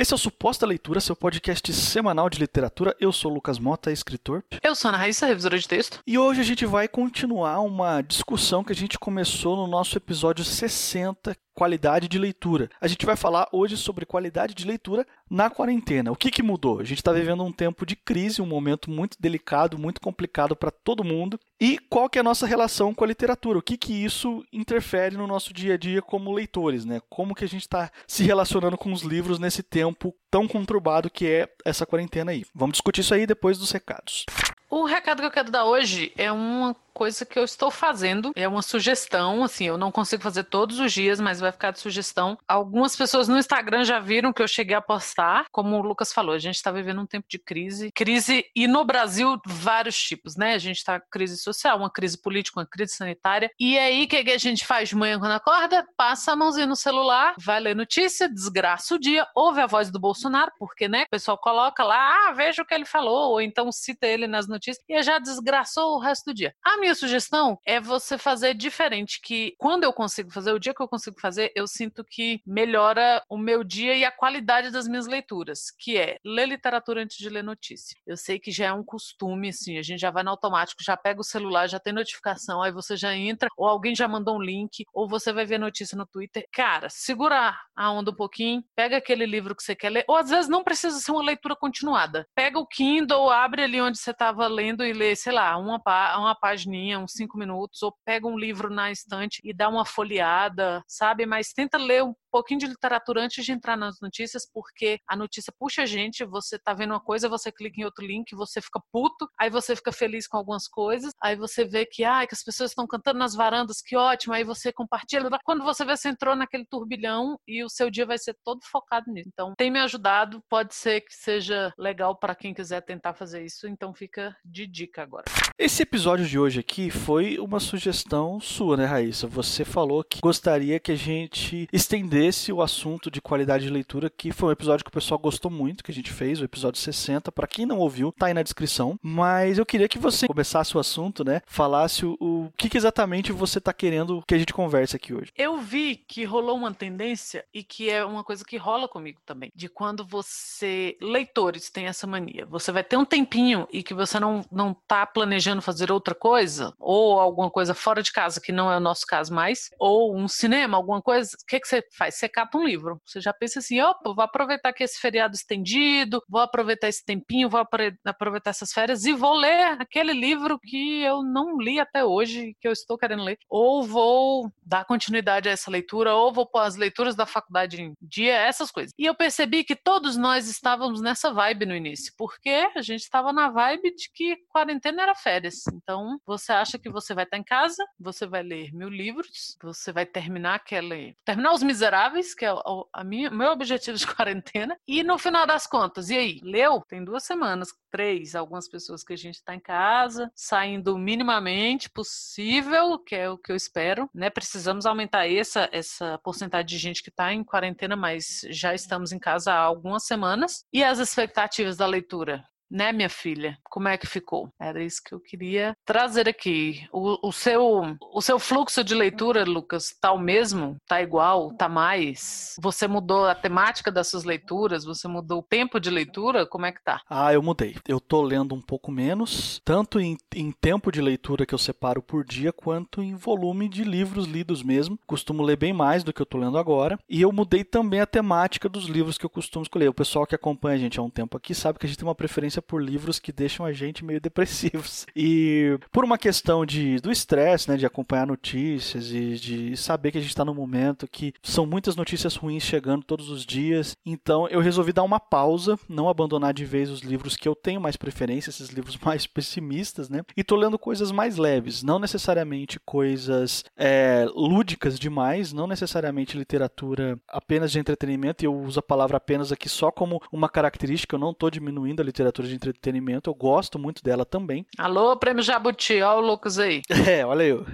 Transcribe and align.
Esse 0.00 0.14
é 0.14 0.16
o 0.16 0.18
Suposta 0.18 0.64
Leitura, 0.64 0.98
seu 0.98 1.14
podcast 1.14 1.70
semanal 1.74 2.30
de 2.30 2.38
literatura. 2.38 2.96
Eu 2.98 3.12
sou 3.12 3.30
o 3.30 3.34
Lucas 3.34 3.58
Mota, 3.58 3.92
escritor. 3.92 4.42
Eu 4.62 4.74
sou 4.74 4.88
a 4.88 4.92
Ana 4.92 4.96
Raíssa, 4.96 5.26
revisora 5.26 5.58
de 5.58 5.68
texto. 5.68 6.00
E 6.06 6.16
hoje 6.16 6.40
a 6.40 6.42
gente 6.42 6.64
vai 6.64 6.88
continuar 6.88 7.60
uma 7.60 8.00
discussão 8.00 8.64
que 8.64 8.72
a 8.72 8.74
gente 8.74 8.98
começou 8.98 9.56
no 9.56 9.66
nosso 9.66 9.98
episódio 9.98 10.42
60, 10.42 11.36
qualidade 11.52 12.08
de 12.08 12.18
leitura. 12.18 12.70
A 12.80 12.88
gente 12.88 13.04
vai 13.04 13.14
falar 13.14 13.46
hoje 13.52 13.76
sobre 13.76 14.06
qualidade 14.06 14.54
de 14.54 14.66
leitura 14.66 15.06
na 15.30 15.48
quarentena. 15.48 16.10
O 16.10 16.16
que, 16.16 16.30
que 16.30 16.42
mudou? 16.42 16.80
A 16.80 16.84
gente 16.84 16.98
está 16.98 17.12
vivendo 17.12 17.44
um 17.44 17.52
tempo 17.52 17.86
de 17.86 17.94
crise, 17.94 18.42
um 18.42 18.46
momento 18.46 18.90
muito 18.90 19.16
delicado, 19.20 19.78
muito 19.78 20.00
complicado 20.00 20.56
para 20.56 20.72
todo 20.72 21.04
mundo. 21.04 21.38
E 21.60 21.78
qual 21.78 22.10
que 22.10 22.18
é 22.18 22.20
a 22.20 22.24
nossa 22.24 22.46
relação 22.46 22.92
com 22.92 23.04
a 23.04 23.06
literatura? 23.06 23.58
O 23.58 23.62
que, 23.62 23.76
que 23.76 23.92
isso 23.92 24.44
interfere 24.52 25.16
no 25.16 25.26
nosso 25.26 25.54
dia 25.54 25.74
a 25.74 25.76
dia 25.76 26.02
como 26.02 26.32
leitores? 26.32 26.84
Né? 26.84 27.00
Como 27.08 27.34
que 27.34 27.44
a 27.44 27.48
gente 27.48 27.62
está 27.62 27.90
se 28.08 28.24
relacionando 28.24 28.76
com 28.76 28.92
os 28.92 29.02
livros 29.02 29.38
nesse 29.38 29.62
tempo 29.62 30.12
tão 30.28 30.48
conturbado 30.48 31.08
que 31.08 31.26
é 31.26 31.48
essa 31.64 31.86
quarentena 31.86 32.32
aí? 32.32 32.44
Vamos 32.52 32.72
discutir 32.72 33.02
isso 33.02 33.14
aí 33.14 33.26
depois 33.26 33.56
dos 33.56 33.70
recados. 33.70 34.26
O 34.68 34.84
recado 34.84 35.20
que 35.20 35.26
eu 35.26 35.30
quero 35.30 35.50
dar 35.50 35.64
hoje 35.64 36.12
é 36.16 36.30
uma 36.32 36.74
coisa 36.92 37.24
que 37.24 37.38
eu 37.38 37.44
estou 37.44 37.70
fazendo, 37.70 38.32
é 38.36 38.46
uma 38.46 38.62
sugestão, 38.62 39.42
assim, 39.42 39.64
eu 39.64 39.76
não 39.76 39.90
consigo 39.90 40.22
fazer 40.22 40.44
todos 40.44 40.78
os 40.78 40.92
dias, 40.92 41.20
mas 41.20 41.40
vai 41.40 41.52
ficar 41.52 41.70
de 41.72 41.80
sugestão. 41.80 42.38
Algumas 42.46 42.96
pessoas 42.96 43.28
no 43.28 43.38
Instagram 43.38 43.84
já 43.84 43.98
viram 43.98 44.32
que 44.32 44.42
eu 44.42 44.48
cheguei 44.48 44.76
a 44.76 44.80
postar, 44.80 45.46
como 45.50 45.76
o 45.76 45.82
Lucas 45.82 46.12
falou, 46.12 46.34
a 46.34 46.38
gente 46.38 46.56
está 46.56 46.70
vivendo 46.70 47.00
um 47.00 47.06
tempo 47.06 47.26
de 47.28 47.38
crise, 47.38 47.90
crise 47.92 48.44
e 48.54 48.66
no 48.66 48.84
Brasil 48.84 49.38
vários 49.46 50.00
tipos, 50.00 50.36
né? 50.36 50.54
A 50.54 50.58
gente 50.58 50.78
está 50.78 51.00
crise 51.00 51.36
social, 51.36 51.78
uma 51.78 51.90
crise 51.90 52.20
política, 52.20 52.60
uma 52.60 52.66
crise 52.66 52.94
sanitária. 52.94 53.50
E 53.58 53.78
aí 53.78 54.04
o 54.04 54.08
que 54.08 54.16
a 54.16 54.38
gente 54.38 54.64
faz 54.64 54.88
de 54.88 54.96
manhã 54.96 55.18
quando 55.18 55.32
acorda? 55.32 55.84
Passa 55.96 56.32
a 56.32 56.36
mãozinha 56.36 56.66
no 56.66 56.76
celular, 56.76 57.34
vai 57.38 57.60
ler 57.60 57.74
notícia, 57.74 58.28
desgraça 58.28 58.94
o 58.94 58.98
dia, 58.98 59.26
ouve 59.34 59.60
a 59.60 59.66
voz 59.66 59.90
do 59.90 59.98
Bolsonaro, 59.98 60.52
porque 60.58 60.88
né, 60.88 61.04
o 61.04 61.10
pessoal 61.10 61.38
coloca 61.38 61.82
lá, 61.82 62.28
ah, 62.28 62.32
veja 62.32 62.62
o 62.62 62.64
que 62.64 62.74
ele 62.74 62.84
falou, 62.84 63.32
ou 63.32 63.40
então 63.40 63.70
cita 63.72 64.06
ele 64.06 64.26
nas 64.26 64.46
notícias 64.46 64.60
notícia 64.60 64.82
e 64.88 65.02
já 65.02 65.18
desgraçou 65.18 65.96
o 65.96 65.98
resto 65.98 66.26
do 66.26 66.34
dia. 66.34 66.54
A 66.62 66.76
minha 66.80 66.94
sugestão 66.94 67.58
é 67.64 67.80
você 67.80 68.18
fazer 68.18 68.54
diferente, 68.54 69.20
que 69.22 69.54
quando 69.58 69.84
eu 69.84 69.92
consigo 69.92 70.30
fazer, 70.32 70.52
o 70.52 70.58
dia 70.58 70.74
que 70.74 70.82
eu 70.82 70.88
consigo 70.88 71.20
fazer, 71.20 71.52
eu 71.54 71.66
sinto 71.66 72.02
que 72.04 72.40
melhora 72.46 73.22
o 73.28 73.38
meu 73.38 73.62
dia 73.62 73.94
e 73.94 74.04
a 74.04 74.10
qualidade 74.10 74.70
das 74.70 74.88
minhas 74.88 75.06
leituras, 75.06 75.70
que 75.78 75.96
é 75.96 76.18
ler 76.24 76.48
literatura 76.48 77.02
antes 77.02 77.16
de 77.18 77.28
ler 77.28 77.44
notícia. 77.44 77.96
Eu 78.06 78.16
sei 78.16 78.38
que 78.38 78.50
já 78.50 78.66
é 78.66 78.72
um 78.72 78.82
costume, 78.82 79.50
assim, 79.50 79.78
a 79.78 79.82
gente 79.82 80.00
já 80.00 80.10
vai 80.10 80.22
no 80.22 80.30
automático, 80.30 80.82
já 80.82 80.96
pega 80.96 81.20
o 81.20 81.24
celular, 81.24 81.68
já 81.68 81.78
tem 81.78 81.92
notificação, 81.92 82.62
aí 82.62 82.72
você 82.72 82.96
já 82.96 83.14
entra, 83.14 83.48
ou 83.56 83.68
alguém 83.68 83.94
já 83.94 84.08
mandou 84.08 84.36
um 84.36 84.42
link, 84.42 84.84
ou 84.92 85.08
você 85.08 85.32
vai 85.32 85.44
ver 85.44 85.58
notícia 85.58 85.96
no 85.96 86.06
Twitter. 86.06 86.46
Cara, 86.52 86.88
segura 86.88 87.54
a 87.76 87.90
onda 87.92 88.10
um 88.10 88.16
pouquinho, 88.16 88.64
pega 88.74 88.96
aquele 88.96 89.26
livro 89.26 89.54
que 89.54 89.62
você 89.62 89.76
quer 89.76 89.90
ler, 89.90 90.04
ou 90.08 90.16
às 90.16 90.30
vezes 90.30 90.48
não 90.48 90.64
precisa 90.64 90.98
ser 90.98 91.12
uma 91.12 91.22
leitura 91.22 91.54
continuada. 91.54 92.26
Pega 92.34 92.58
o 92.58 92.66
Kindle, 92.66 93.30
abre 93.30 93.62
ali 93.62 93.80
onde 93.80 93.98
você 93.98 94.10
estava 94.10 94.46
lendo 94.46 94.84
e 94.84 94.92
lê, 94.92 95.14
sei 95.14 95.32
lá, 95.32 95.56
uma, 95.58 95.80
uma 96.16 96.34
pagininha, 96.70 96.98
uns 96.98 97.12
cinco 97.12 97.36
minutos, 97.36 97.82
ou 97.82 97.94
pega 98.04 98.26
um 98.26 98.38
livro 98.38 98.70
na 98.70 98.90
estante 98.90 99.40
e 99.44 99.52
dá 99.52 99.68
uma 99.68 99.84
folheada, 99.84 100.82
sabe? 100.86 101.26
Mas 101.26 101.52
tenta 101.52 101.76
ler 101.76 102.04
um 102.04 102.14
pouquinho 102.30 102.60
de 102.60 102.66
literatura 102.66 103.22
antes 103.22 103.44
de 103.44 103.52
entrar 103.52 103.76
nas 103.76 104.00
notícias, 104.00 104.48
porque 104.52 104.98
a 105.08 105.16
notícia 105.16 105.52
puxa 105.58 105.82
a 105.82 105.86
gente, 105.86 106.24
você 106.24 106.58
tá 106.58 106.72
vendo 106.72 106.92
uma 106.92 107.00
coisa, 107.00 107.28
você 107.28 107.50
clica 107.50 107.80
em 107.80 107.84
outro 107.84 108.04
link, 108.04 108.34
você 108.34 108.60
fica 108.60 108.80
puto, 108.92 109.28
aí 109.38 109.50
você 109.50 109.74
fica 109.74 109.92
feliz 109.92 110.26
com 110.26 110.36
algumas 110.36 110.68
coisas, 110.68 111.12
aí 111.22 111.36
você 111.36 111.64
vê 111.64 111.86
que, 111.86 112.04
ah, 112.04 112.26
que 112.26 112.34
as 112.34 112.42
pessoas 112.42 112.70
estão 112.70 112.86
cantando 112.86 113.18
nas 113.18 113.34
varandas, 113.34 113.80
que 113.82 113.96
ótimo, 113.96 114.34
aí 114.34 114.44
você 114.44 114.72
compartilha. 114.72 115.28
Quando 115.44 115.64
você 115.64 115.84
vê, 115.84 115.96
você 115.96 116.08
entrou 116.08 116.36
naquele 116.36 116.64
turbilhão 116.66 117.38
e 117.46 117.64
o 117.64 117.68
seu 117.68 117.90
dia 117.90 118.06
vai 118.06 118.18
ser 118.18 118.36
todo 118.44 118.60
focado 118.70 119.10
nisso. 119.10 119.28
Então, 119.32 119.54
tem 119.56 119.70
me 119.70 119.80
ajudado, 119.80 120.42
pode 120.48 120.74
ser 120.74 121.00
que 121.00 121.14
seja 121.14 121.72
legal 121.78 122.16
para 122.16 122.34
quem 122.34 122.54
quiser 122.54 122.82
tentar 122.82 123.14
fazer 123.14 123.44
isso, 123.44 123.66
então 123.66 123.94
fica 123.94 124.36
de 124.44 124.66
dica 124.66 125.02
agora. 125.02 125.24
Esse 125.58 125.82
episódio 125.82 126.26
de 126.26 126.38
hoje 126.38 126.60
aqui 126.60 126.90
foi 126.90 127.38
uma 127.38 127.60
sugestão 127.60 128.40
sua, 128.40 128.76
né, 128.76 128.84
Raíssa? 128.84 129.26
Você 129.26 129.64
falou 129.64 130.04
que 130.04 130.20
gostaria 130.20 130.78
que 130.78 130.92
a 130.92 130.96
gente 130.96 131.68
estendesse 131.72 132.19
desse 132.20 132.52
o 132.52 132.60
assunto 132.60 133.10
de 133.10 133.18
qualidade 133.18 133.64
de 133.64 133.70
leitura, 133.70 134.10
que 134.10 134.30
foi 134.30 134.50
um 134.50 134.52
episódio 134.52 134.84
que 134.84 134.90
o 134.90 134.92
pessoal 134.92 135.18
gostou 135.18 135.50
muito, 135.50 135.82
que 135.82 135.90
a 135.90 135.94
gente 135.94 136.12
fez, 136.12 136.38
o 136.38 136.44
episódio 136.44 136.78
60. 136.78 137.32
Para 137.32 137.46
quem 137.46 137.64
não 137.64 137.78
ouviu, 137.78 138.12
tá 138.12 138.26
aí 138.26 138.34
na 138.34 138.42
descrição. 138.42 138.98
Mas 139.02 139.56
eu 139.56 139.64
queria 139.64 139.88
que 139.88 139.98
você 139.98 140.26
começasse 140.26 140.76
o 140.76 140.80
assunto, 140.80 141.24
né? 141.24 141.40
Falasse 141.46 142.04
o, 142.04 142.18
o 142.20 142.52
que, 142.58 142.68
que 142.68 142.76
exatamente 142.76 143.32
você 143.32 143.58
tá 143.58 143.72
querendo 143.72 144.22
que 144.26 144.34
a 144.34 144.38
gente 144.38 144.52
converse 144.52 144.94
aqui 144.94 145.14
hoje. 145.14 145.32
Eu 145.34 145.56
vi 145.58 145.96
que 145.96 146.24
rolou 146.24 146.58
uma 146.58 146.74
tendência 146.74 147.42
e 147.54 147.64
que 147.64 147.88
é 147.88 148.04
uma 148.04 148.22
coisa 148.22 148.44
que 148.44 148.58
rola 148.58 148.86
comigo 148.86 149.18
também, 149.24 149.50
de 149.54 149.70
quando 149.70 150.04
você, 150.04 150.98
leitores, 151.00 151.70
tem 151.70 151.86
essa 151.86 152.06
mania. 152.06 152.44
Você 152.50 152.70
vai 152.70 152.84
ter 152.84 152.98
um 152.98 153.04
tempinho 153.04 153.66
e 153.72 153.82
que 153.82 153.94
você 153.94 154.20
não, 154.20 154.44
não 154.52 154.74
tá 154.74 155.06
planejando 155.06 155.62
fazer 155.62 155.90
outra 155.90 156.14
coisa, 156.14 156.74
ou 156.78 157.18
alguma 157.18 157.50
coisa 157.50 157.72
fora 157.72 158.02
de 158.02 158.12
casa, 158.12 158.42
que 158.42 158.52
não 158.52 158.70
é 158.70 158.76
o 158.76 158.80
nosso 158.80 159.06
caso 159.06 159.32
mais, 159.32 159.70
ou 159.78 160.14
um 160.14 160.28
cinema, 160.28 160.76
alguma 160.76 161.00
coisa. 161.00 161.30
O 161.42 161.46
que, 161.46 161.58
que 161.58 161.66
você 161.66 161.82
faz? 161.96 162.09
Você 162.10 162.28
cata 162.28 162.58
um 162.58 162.64
livro. 162.64 163.00
Você 163.04 163.20
já 163.20 163.32
pensa 163.32 163.58
assim, 163.58 163.80
opa, 163.80 164.12
vou 164.12 164.24
aproveitar 164.24 164.72
que 164.72 164.82
esse 164.82 164.98
feriado 164.98 165.34
estendido, 165.34 166.22
vou 166.28 166.40
aproveitar 166.40 166.88
esse 166.88 167.04
tempinho, 167.04 167.48
vou 167.48 167.60
aproveitar 168.04 168.50
essas 168.50 168.72
férias 168.72 169.04
e 169.04 169.12
vou 169.12 169.34
ler 169.34 169.80
aquele 169.80 170.12
livro 170.12 170.58
que 170.58 171.02
eu 171.02 171.22
não 171.22 171.58
li 171.58 171.78
até 171.80 172.04
hoje, 172.04 172.54
que 172.60 172.68
eu 172.68 172.72
estou 172.72 172.98
querendo 172.98 173.24
ler. 173.24 173.38
Ou 173.48 173.82
vou 173.82 174.50
dar 174.64 174.84
continuidade 174.84 175.48
a 175.48 175.52
essa 175.52 175.70
leitura, 175.70 176.14
ou 176.14 176.32
vou 176.32 176.46
pôr 176.46 176.60
as 176.60 176.76
leituras 176.76 177.14
da 177.14 177.26
faculdade 177.26 177.82
em 177.82 177.94
dia, 178.00 178.34
essas 178.36 178.70
coisas. 178.70 178.92
E 178.98 179.04
eu 179.06 179.14
percebi 179.14 179.64
que 179.64 179.76
todos 179.76 180.16
nós 180.16 180.48
estávamos 180.48 181.00
nessa 181.00 181.32
vibe 181.32 181.66
no 181.66 181.74
início, 181.74 182.12
porque 182.16 182.68
a 182.74 182.82
gente 182.82 183.02
estava 183.02 183.32
na 183.32 183.48
vibe 183.48 183.94
de 183.94 184.10
que 184.12 184.36
quarentena 184.48 185.02
era 185.02 185.14
férias. 185.14 185.64
Então, 185.72 186.20
você 186.26 186.52
acha 186.52 186.78
que 186.78 186.90
você 186.90 187.14
vai 187.14 187.24
estar 187.24 187.36
em 187.36 187.44
casa, 187.44 187.84
você 187.98 188.26
vai 188.26 188.42
ler 188.42 188.72
mil 188.72 188.88
livros, 188.88 189.56
você 189.62 189.92
vai 189.92 190.06
terminar 190.06 190.54
aquele. 190.54 191.14
terminar 191.24 191.52
Os 191.52 191.62
Miseráveis 191.62 191.99
saudáveis, 192.00 192.34
que 192.34 192.44
é 192.44 192.52
o 192.52 192.86
minha, 193.04 193.30
meu 193.30 193.50
objetivo 193.52 193.96
de 193.98 194.06
quarentena. 194.14 194.76
E 194.86 195.02
no 195.02 195.18
final 195.18 195.46
das 195.46 195.66
contas, 195.66 196.08
e 196.10 196.16
aí? 196.16 196.40
Leu? 196.42 196.82
Tem 196.88 197.04
duas 197.04 197.24
semanas, 197.24 197.68
três, 197.90 198.34
algumas 198.34 198.68
pessoas 198.68 199.04
que 199.04 199.12
a 199.12 199.16
gente 199.16 199.36
está 199.36 199.54
em 199.54 199.60
casa, 199.60 200.30
saindo 200.34 200.96
minimamente 200.96 201.90
possível, 201.90 202.98
que 202.98 203.14
é 203.14 203.28
o 203.28 203.38
que 203.38 203.52
eu 203.52 203.56
espero, 203.56 204.08
né? 204.14 204.30
Precisamos 204.30 204.86
aumentar 204.86 205.26
essa, 205.30 205.68
essa 205.72 206.18
porcentagem 206.18 206.66
de 206.66 206.78
gente 206.78 207.02
que 207.02 207.10
está 207.10 207.32
em 207.32 207.44
quarentena, 207.44 207.96
mas 207.96 208.42
já 208.48 208.74
estamos 208.74 209.12
em 209.12 209.18
casa 209.18 209.52
há 209.52 209.58
algumas 209.58 210.04
semanas. 210.04 210.64
E 210.72 210.82
as 210.82 210.98
expectativas 210.98 211.76
da 211.76 211.86
leitura? 211.86 212.44
Né, 212.70 212.92
minha 212.92 213.08
filha? 213.08 213.58
Como 213.64 213.88
é 213.88 213.98
que 213.98 214.06
ficou? 214.06 214.48
Era 214.60 214.82
isso 214.82 215.02
que 215.04 215.14
eu 215.14 215.20
queria 215.20 215.74
trazer 215.84 216.28
aqui. 216.28 216.86
O, 216.92 217.28
o, 217.28 217.32
seu, 217.32 217.96
o 218.12 218.22
seu 218.22 218.38
fluxo 218.38 218.84
de 218.84 218.94
leitura, 218.94 219.44
Lucas, 219.44 219.94
tá 220.00 220.12
o 220.12 220.18
mesmo? 220.18 220.76
Tá 220.86 221.02
igual? 221.02 221.52
Tá 221.54 221.68
mais? 221.68 222.54
Você 222.60 222.86
mudou 222.86 223.26
a 223.26 223.34
temática 223.34 223.90
das 223.90 224.08
suas 224.08 224.24
leituras? 224.24 224.84
Você 224.84 225.08
mudou 225.08 225.40
o 225.40 225.42
tempo 225.42 225.80
de 225.80 225.90
leitura? 225.90 226.46
Como 226.46 226.66
é 226.66 226.72
que 226.72 226.82
tá? 226.82 227.00
Ah, 227.08 227.32
eu 227.32 227.42
mudei. 227.42 227.76
Eu 227.88 228.00
tô 228.00 228.22
lendo 228.22 228.54
um 228.54 228.60
pouco 228.60 228.92
menos, 228.92 229.60
tanto 229.64 229.98
em, 229.98 230.16
em 230.34 230.52
tempo 230.52 230.92
de 230.92 231.00
leitura 231.00 231.44
que 231.44 231.54
eu 231.54 231.58
separo 231.58 232.02
por 232.02 232.24
dia, 232.24 232.52
quanto 232.52 233.02
em 233.02 233.14
volume 233.14 233.68
de 233.68 233.82
livros 233.82 234.26
lidos 234.26 234.62
mesmo. 234.62 234.98
Costumo 235.06 235.42
ler 235.42 235.56
bem 235.56 235.72
mais 235.72 236.04
do 236.04 236.12
que 236.12 236.22
eu 236.22 236.26
tô 236.26 236.38
lendo 236.38 236.58
agora. 236.58 236.98
E 237.08 237.20
eu 237.20 237.32
mudei 237.32 237.64
também 237.64 238.00
a 238.00 238.06
temática 238.06 238.68
dos 238.68 238.84
livros 238.84 239.18
que 239.18 239.26
eu 239.26 239.30
costumo 239.30 239.62
escolher. 239.62 239.88
O 239.88 239.94
pessoal 239.94 240.26
que 240.26 240.34
acompanha 240.34 240.76
a 240.76 240.78
gente 240.78 240.98
há 240.98 241.02
um 241.02 241.10
tempo 241.10 241.36
aqui 241.36 241.54
sabe 241.54 241.78
que 241.78 241.86
a 241.86 241.88
gente 241.88 241.98
tem 241.98 242.06
uma 242.06 242.14
preferência 242.14 242.59
por 242.62 242.82
livros 242.82 243.18
que 243.18 243.32
deixam 243.32 243.64
a 243.64 243.72
gente 243.72 244.04
meio 244.04 244.20
depressivos. 244.20 245.06
E 245.22 245.78
por 245.92 246.04
uma 246.04 246.16
questão 246.16 246.64
de, 246.64 246.98
do 247.00 247.10
estresse, 247.10 247.68
né, 247.68 247.76
de 247.76 247.84
acompanhar 247.84 248.26
notícias 248.26 249.12
e 249.12 249.34
de 249.34 249.76
saber 249.76 250.10
que 250.10 250.18
a 250.18 250.20
gente 250.20 250.30
está 250.30 250.44
num 250.44 250.54
momento 250.54 251.06
que 251.06 251.34
são 251.42 251.66
muitas 251.66 251.94
notícias 251.94 252.36
ruins 252.36 252.62
chegando 252.62 253.04
todos 253.04 253.28
os 253.28 253.44
dias, 253.44 253.96
então 254.04 254.48
eu 254.48 254.60
resolvi 254.60 254.92
dar 254.92 255.02
uma 255.02 255.20
pausa, 255.20 255.78
não 255.88 256.08
abandonar 256.08 256.54
de 256.54 256.64
vez 256.64 256.90
os 256.90 257.00
livros 257.00 257.36
que 257.36 257.46
eu 257.46 257.54
tenho 257.54 257.80
mais 257.80 257.96
preferência, 257.96 258.50
esses 258.50 258.70
livros 258.70 258.96
mais 259.04 259.26
pessimistas, 259.26 260.08
né? 260.08 260.22
E 260.36 260.44
tô 260.44 260.56
lendo 260.56 260.78
coisas 260.78 261.10
mais 261.10 261.36
leves, 261.36 261.82
não 261.82 261.98
necessariamente 261.98 262.80
coisas 262.80 263.64
é, 263.76 264.26
lúdicas 264.34 264.98
demais, 264.98 265.52
não 265.52 265.66
necessariamente 265.66 266.38
literatura 266.38 267.18
apenas 267.28 267.72
de 267.72 267.78
entretenimento, 267.78 268.44
e 268.44 268.46
eu 268.46 268.54
uso 268.54 268.78
a 268.80 268.82
palavra 268.82 269.16
apenas 269.16 269.52
aqui 269.52 269.68
só 269.68 269.90
como 269.90 270.20
uma 270.32 270.48
característica, 270.48 271.14
eu 271.14 271.20
não 271.20 271.30
estou 271.30 271.50
diminuindo 271.50 272.00
a 272.00 272.04
literatura 272.04 272.48
de 272.50 272.56
entretenimento. 272.56 273.30
Eu 273.30 273.34
gosto 273.34 273.78
muito 273.78 274.02
dela 274.02 274.24
também. 274.24 274.66
Alô, 274.76 275.16
Prêmio 275.16 275.42
Jabuti, 275.42 276.00
ó 276.02 276.18
o 276.18 276.20
Lucas 276.20 276.58
aí. 276.58 276.82
É, 277.08 277.24
olha 277.24 277.44
eu. 277.44 277.66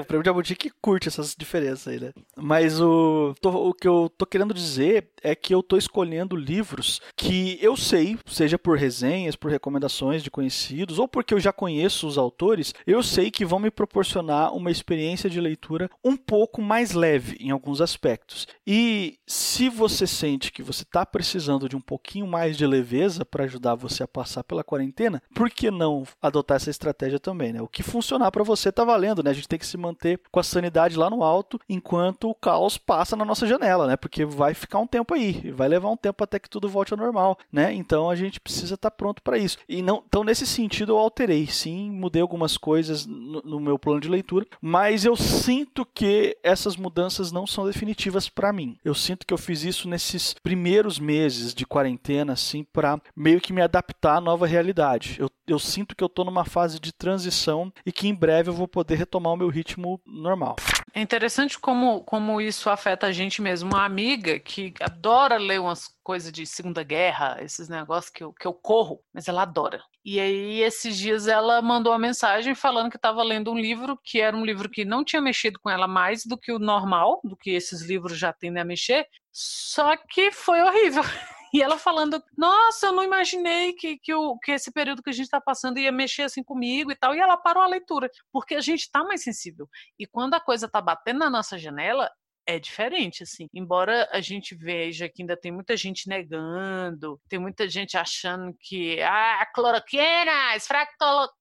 o 0.00 0.04
Prêmio 0.06 0.24
Jabuti 0.24 0.54
que 0.54 0.70
curte 0.70 1.08
essas 1.08 1.34
diferenças 1.36 1.88
aí, 1.88 2.00
né? 2.00 2.12
Mas 2.36 2.80
o, 2.80 3.34
tô, 3.40 3.50
o 3.50 3.74
que 3.74 3.88
eu 3.88 4.10
tô 4.16 4.24
querendo 4.26 4.54
dizer 4.54 5.08
é 5.22 5.34
que 5.34 5.54
eu 5.54 5.62
tô 5.62 5.76
escolhendo 5.76 6.36
livros 6.36 7.00
que 7.16 7.58
eu 7.60 7.76
sei, 7.76 8.18
seja 8.26 8.58
por 8.58 8.76
resenhas, 8.76 9.36
por 9.36 9.50
recomendações 9.50 10.22
de 10.22 10.30
conhecidos, 10.30 10.98
ou 10.98 11.08
porque 11.08 11.34
eu 11.34 11.40
já 11.40 11.52
conheço 11.52 12.06
os 12.06 12.18
autores, 12.18 12.74
eu 12.86 13.02
sei 13.02 13.30
que 13.30 13.44
vão 13.44 13.58
me 13.58 13.70
proporcionar 13.70 14.54
uma 14.54 14.70
experiência 14.70 15.28
de 15.28 15.40
leitura 15.40 15.90
um 16.04 16.16
pouco 16.16 16.60
mais 16.62 16.92
leve 16.92 17.36
em 17.40 17.50
alguns 17.50 17.80
aspectos. 17.80 18.46
E 18.66 19.18
se 19.26 19.68
você 19.68 20.06
sente 20.06 20.52
que 20.52 20.62
você 20.62 20.82
está 20.82 21.04
precisando 21.04 21.68
de 21.68 21.76
um 21.76 21.80
pouquinho 21.80 22.26
mais 22.26 22.56
de 22.56 22.66
leveza 22.66 23.24
para 23.24 23.44
ajudar 23.44 23.74
você 23.74 24.02
a 24.02 24.08
passar 24.18 24.42
pela 24.42 24.64
quarentena, 24.64 25.22
por 25.32 25.48
que 25.48 25.70
não 25.70 26.02
adotar 26.20 26.56
essa 26.56 26.70
estratégia 26.70 27.20
também, 27.20 27.52
né? 27.52 27.62
O 27.62 27.68
que 27.68 27.84
funcionar 27.84 28.32
para 28.32 28.42
você 28.42 28.70
está 28.70 28.84
valendo, 28.84 29.22
né? 29.22 29.30
A 29.30 29.32
gente 29.32 29.46
tem 29.46 29.58
que 29.58 29.64
se 29.64 29.76
manter 29.76 30.20
com 30.32 30.40
a 30.40 30.42
sanidade 30.42 30.96
lá 30.96 31.08
no 31.08 31.22
alto 31.22 31.60
enquanto 31.68 32.28
o 32.28 32.34
caos 32.34 32.76
passa 32.76 33.14
na 33.14 33.24
nossa 33.24 33.46
janela, 33.46 33.86
né? 33.86 33.96
Porque 33.96 34.24
vai 34.24 34.54
ficar 34.54 34.80
um 34.80 34.88
tempo 34.88 35.14
aí, 35.14 35.52
vai 35.52 35.68
levar 35.68 35.88
um 35.88 35.96
tempo 35.96 36.24
até 36.24 36.40
que 36.40 36.50
tudo 36.50 36.68
volte 36.68 36.92
ao 36.92 36.98
normal, 36.98 37.38
né? 37.52 37.72
Então 37.72 38.10
a 38.10 38.16
gente 38.16 38.40
precisa 38.40 38.74
estar 38.74 38.90
tá 38.90 38.96
pronto 38.96 39.22
para 39.22 39.38
isso. 39.38 39.56
E 39.68 39.82
não, 39.82 40.02
então 40.04 40.24
nesse 40.24 40.44
sentido 40.44 40.94
eu 40.94 40.98
alterei, 40.98 41.46
sim, 41.46 41.88
mudei 41.92 42.20
algumas 42.20 42.56
coisas 42.56 43.06
no, 43.06 43.40
no 43.42 43.60
meu 43.60 43.78
plano 43.78 44.00
de 44.00 44.08
leitura, 44.08 44.48
mas 44.60 45.04
eu 45.04 45.14
sinto 45.14 45.86
que 45.86 46.36
essas 46.42 46.74
mudanças 46.76 47.30
não 47.30 47.46
são 47.46 47.64
definitivas 47.64 48.28
para 48.28 48.52
mim. 48.52 48.76
Eu 48.84 48.94
sinto 48.94 49.24
que 49.24 49.32
eu 49.32 49.38
fiz 49.38 49.62
isso 49.62 49.88
nesses 49.88 50.34
primeiros 50.42 50.98
meses 50.98 51.54
de 51.54 51.64
quarentena, 51.64 52.32
assim, 52.32 52.64
para 52.64 53.00
meio 53.14 53.40
que 53.40 53.52
me 53.52 53.62
adaptar 53.62 54.07
à 54.16 54.20
nova 54.20 54.46
realidade. 54.46 55.16
Eu, 55.18 55.30
eu 55.46 55.58
sinto 55.58 55.94
que 55.94 56.02
eu 56.02 56.06
estou 56.06 56.24
numa 56.24 56.44
fase 56.44 56.78
de 56.78 56.92
transição 56.92 57.72
e 57.84 57.92
que 57.92 58.08
em 58.08 58.14
breve 58.14 58.50
eu 58.50 58.54
vou 58.54 58.68
poder 58.68 58.96
retomar 58.96 59.32
o 59.32 59.36
meu 59.36 59.48
ritmo 59.48 60.00
normal. 60.06 60.56
É 60.94 61.00
interessante 61.00 61.58
como, 61.58 62.02
como 62.02 62.40
isso 62.40 62.70
afeta 62.70 63.06
a 63.06 63.12
gente 63.12 63.40
mesmo. 63.40 63.70
Uma 63.70 63.84
amiga 63.84 64.38
que 64.38 64.74
adora 64.80 65.36
ler 65.36 65.60
umas 65.60 65.88
coisas 66.02 66.32
de 66.32 66.46
Segunda 66.46 66.82
Guerra, 66.82 67.38
esses 67.40 67.68
negócios 67.68 68.10
que 68.10 68.24
eu, 68.24 68.32
que 68.32 68.46
eu 68.46 68.52
corro, 68.52 69.00
mas 69.12 69.28
ela 69.28 69.42
adora. 69.42 69.82
E 70.04 70.18
aí, 70.18 70.62
esses 70.62 70.96
dias, 70.96 71.28
ela 71.28 71.60
mandou 71.60 71.92
uma 71.92 71.98
mensagem 71.98 72.54
falando 72.54 72.90
que 72.90 72.96
estava 72.96 73.22
lendo 73.22 73.52
um 73.52 73.58
livro 73.58 73.98
que 74.02 74.20
era 74.20 74.36
um 74.36 74.44
livro 74.44 74.70
que 74.70 74.84
não 74.84 75.04
tinha 75.04 75.20
mexido 75.20 75.60
com 75.60 75.68
ela 75.68 75.86
mais 75.86 76.24
do 76.24 76.38
que 76.38 76.50
o 76.50 76.58
normal, 76.58 77.20
do 77.22 77.36
que 77.36 77.50
esses 77.50 77.82
livros 77.82 78.18
já 78.18 78.32
tendem 78.32 78.62
a 78.62 78.64
mexer, 78.64 79.06
só 79.30 79.96
que 79.96 80.32
foi 80.32 80.60
horrível. 80.62 81.02
E 81.54 81.62
ela 81.62 81.78
falando, 81.78 82.22
nossa, 82.36 82.86
eu 82.86 82.92
não 82.92 83.02
imaginei 83.02 83.72
que, 83.72 83.98
que, 83.98 84.14
o, 84.14 84.38
que 84.38 84.52
esse 84.52 84.70
período 84.70 85.02
que 85.02 85.10
a 85.10 85.12
gente 85.12 85.24
está 85.24 85.40
passando 85.40 85.78
ia 85.78 85.90
mexer 85.90 86.22
assim 86.22 86.42
comigo 86.42 86.90
e 86.90 86.96
tal. 86.96 87.14
E 87.14 87.20
ela 87.20 87.36
parou 87.36 87.62
a 87.62 87.66
leitura, 87.66 88.10
porque 88.32 88.54
a 88.54 88.60
gente 88.60 88.82
está 88.82 89.02
mais 89.02 89.22
sensível. 89.22 89.68
E 89.98 90.06
quando 90.06 90.34
a 90.34 90.40
coisa 90.40 90.66
está 90.66 90.80
batendo 90.80 91.20
na 91.20 91.30
nossa 91.30 91.58
janela, 91.58 92.10
é 92.48 92.58
diferente, 92.58 93.22
assim. 93.22 93.46
Embora 93.52 94.08
a 94.10 94.22
gente 94.22 94.54
veja 94.54 95.06
que 95.06 95.22
ainda 95.22 95.36
tem 95.36 95.52
muita 95.52 95.76
gente 95.76 96.08
negando, 96.08 97.20
tem 97.28 97.38
muita 97.38 97.68
gente 97.68 97.98
achando 97.98 98.56
que 98.58 99.02
ah, 99.02 99.46
cloroquina, 99.54 100.56
esfraga 100.56 100.90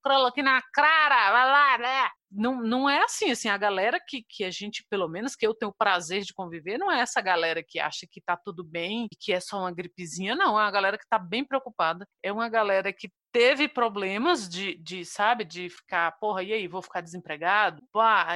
cloroquina 0.04 0.51
na 0.56 0.62
cara, 0.74 1.31
vai 1.31 1.45
lá, 1.45 1.77
né? 1.77 2.09
Não, 2.30 2.62
não 2.62 2.89
é 2.89 3.01
assim, 3.04 3.31
assim, 3.31 3.48
a 3.48 3.57
galera 3.57 4.01
que, 4.06 4.21
que 4.27 4.44
a 4.44 4.51
gente, 4.51 4.86
pelo 4.89 5.07
menos 5.07 5.33
que 5.33 5.48
eu 5.48 5.54
tenho 5.54 5.71
o 5.71 5.75
prazer 5.75 6.24
de 6.24 6.33
conviver, 6.33 6.77
não 6.77 6.92
é 6.92 7.00
essa 7.00 7.21
galera 7.21 7.63
que 7.65 7.80
acha 7.80 8.06
que 8.12 8.19
tá 8.19 8.36
tudo 8.36 8.65
bem 8.65 9.07
e 9.09 9.15
que 9.15 9.31
é 9.31 9.39
só 9.39 9.59
uma 9.59 9.71
gripezinha, 9.71 10.36
não, 10.36 10.59
é 10.59 10.63
uma 10.63 10.71
galera 10.71 10.98
que 10.98 11.07
tá 11.07 11.18
bem 11.18 11.45
preocupada, 11.45 12.06
é 12.21 12.33
uma 12.33 12.50
galera 12.50 12.92
que 12.92 13.09
teve 13.31 13.68
problemas 13.68 14.47
de, 14.47 14.75
de, 14.77 15.06
sabe, 15.06 15.44
de 15.44 15.69
ficar, 15.69 16.12
porra, 16.19 16.44
e 16.44 16.53
aí, 16.53 16.68
vou 16.68 16.81
ficar 16.81 17.01
desempregado? 17.01 17.81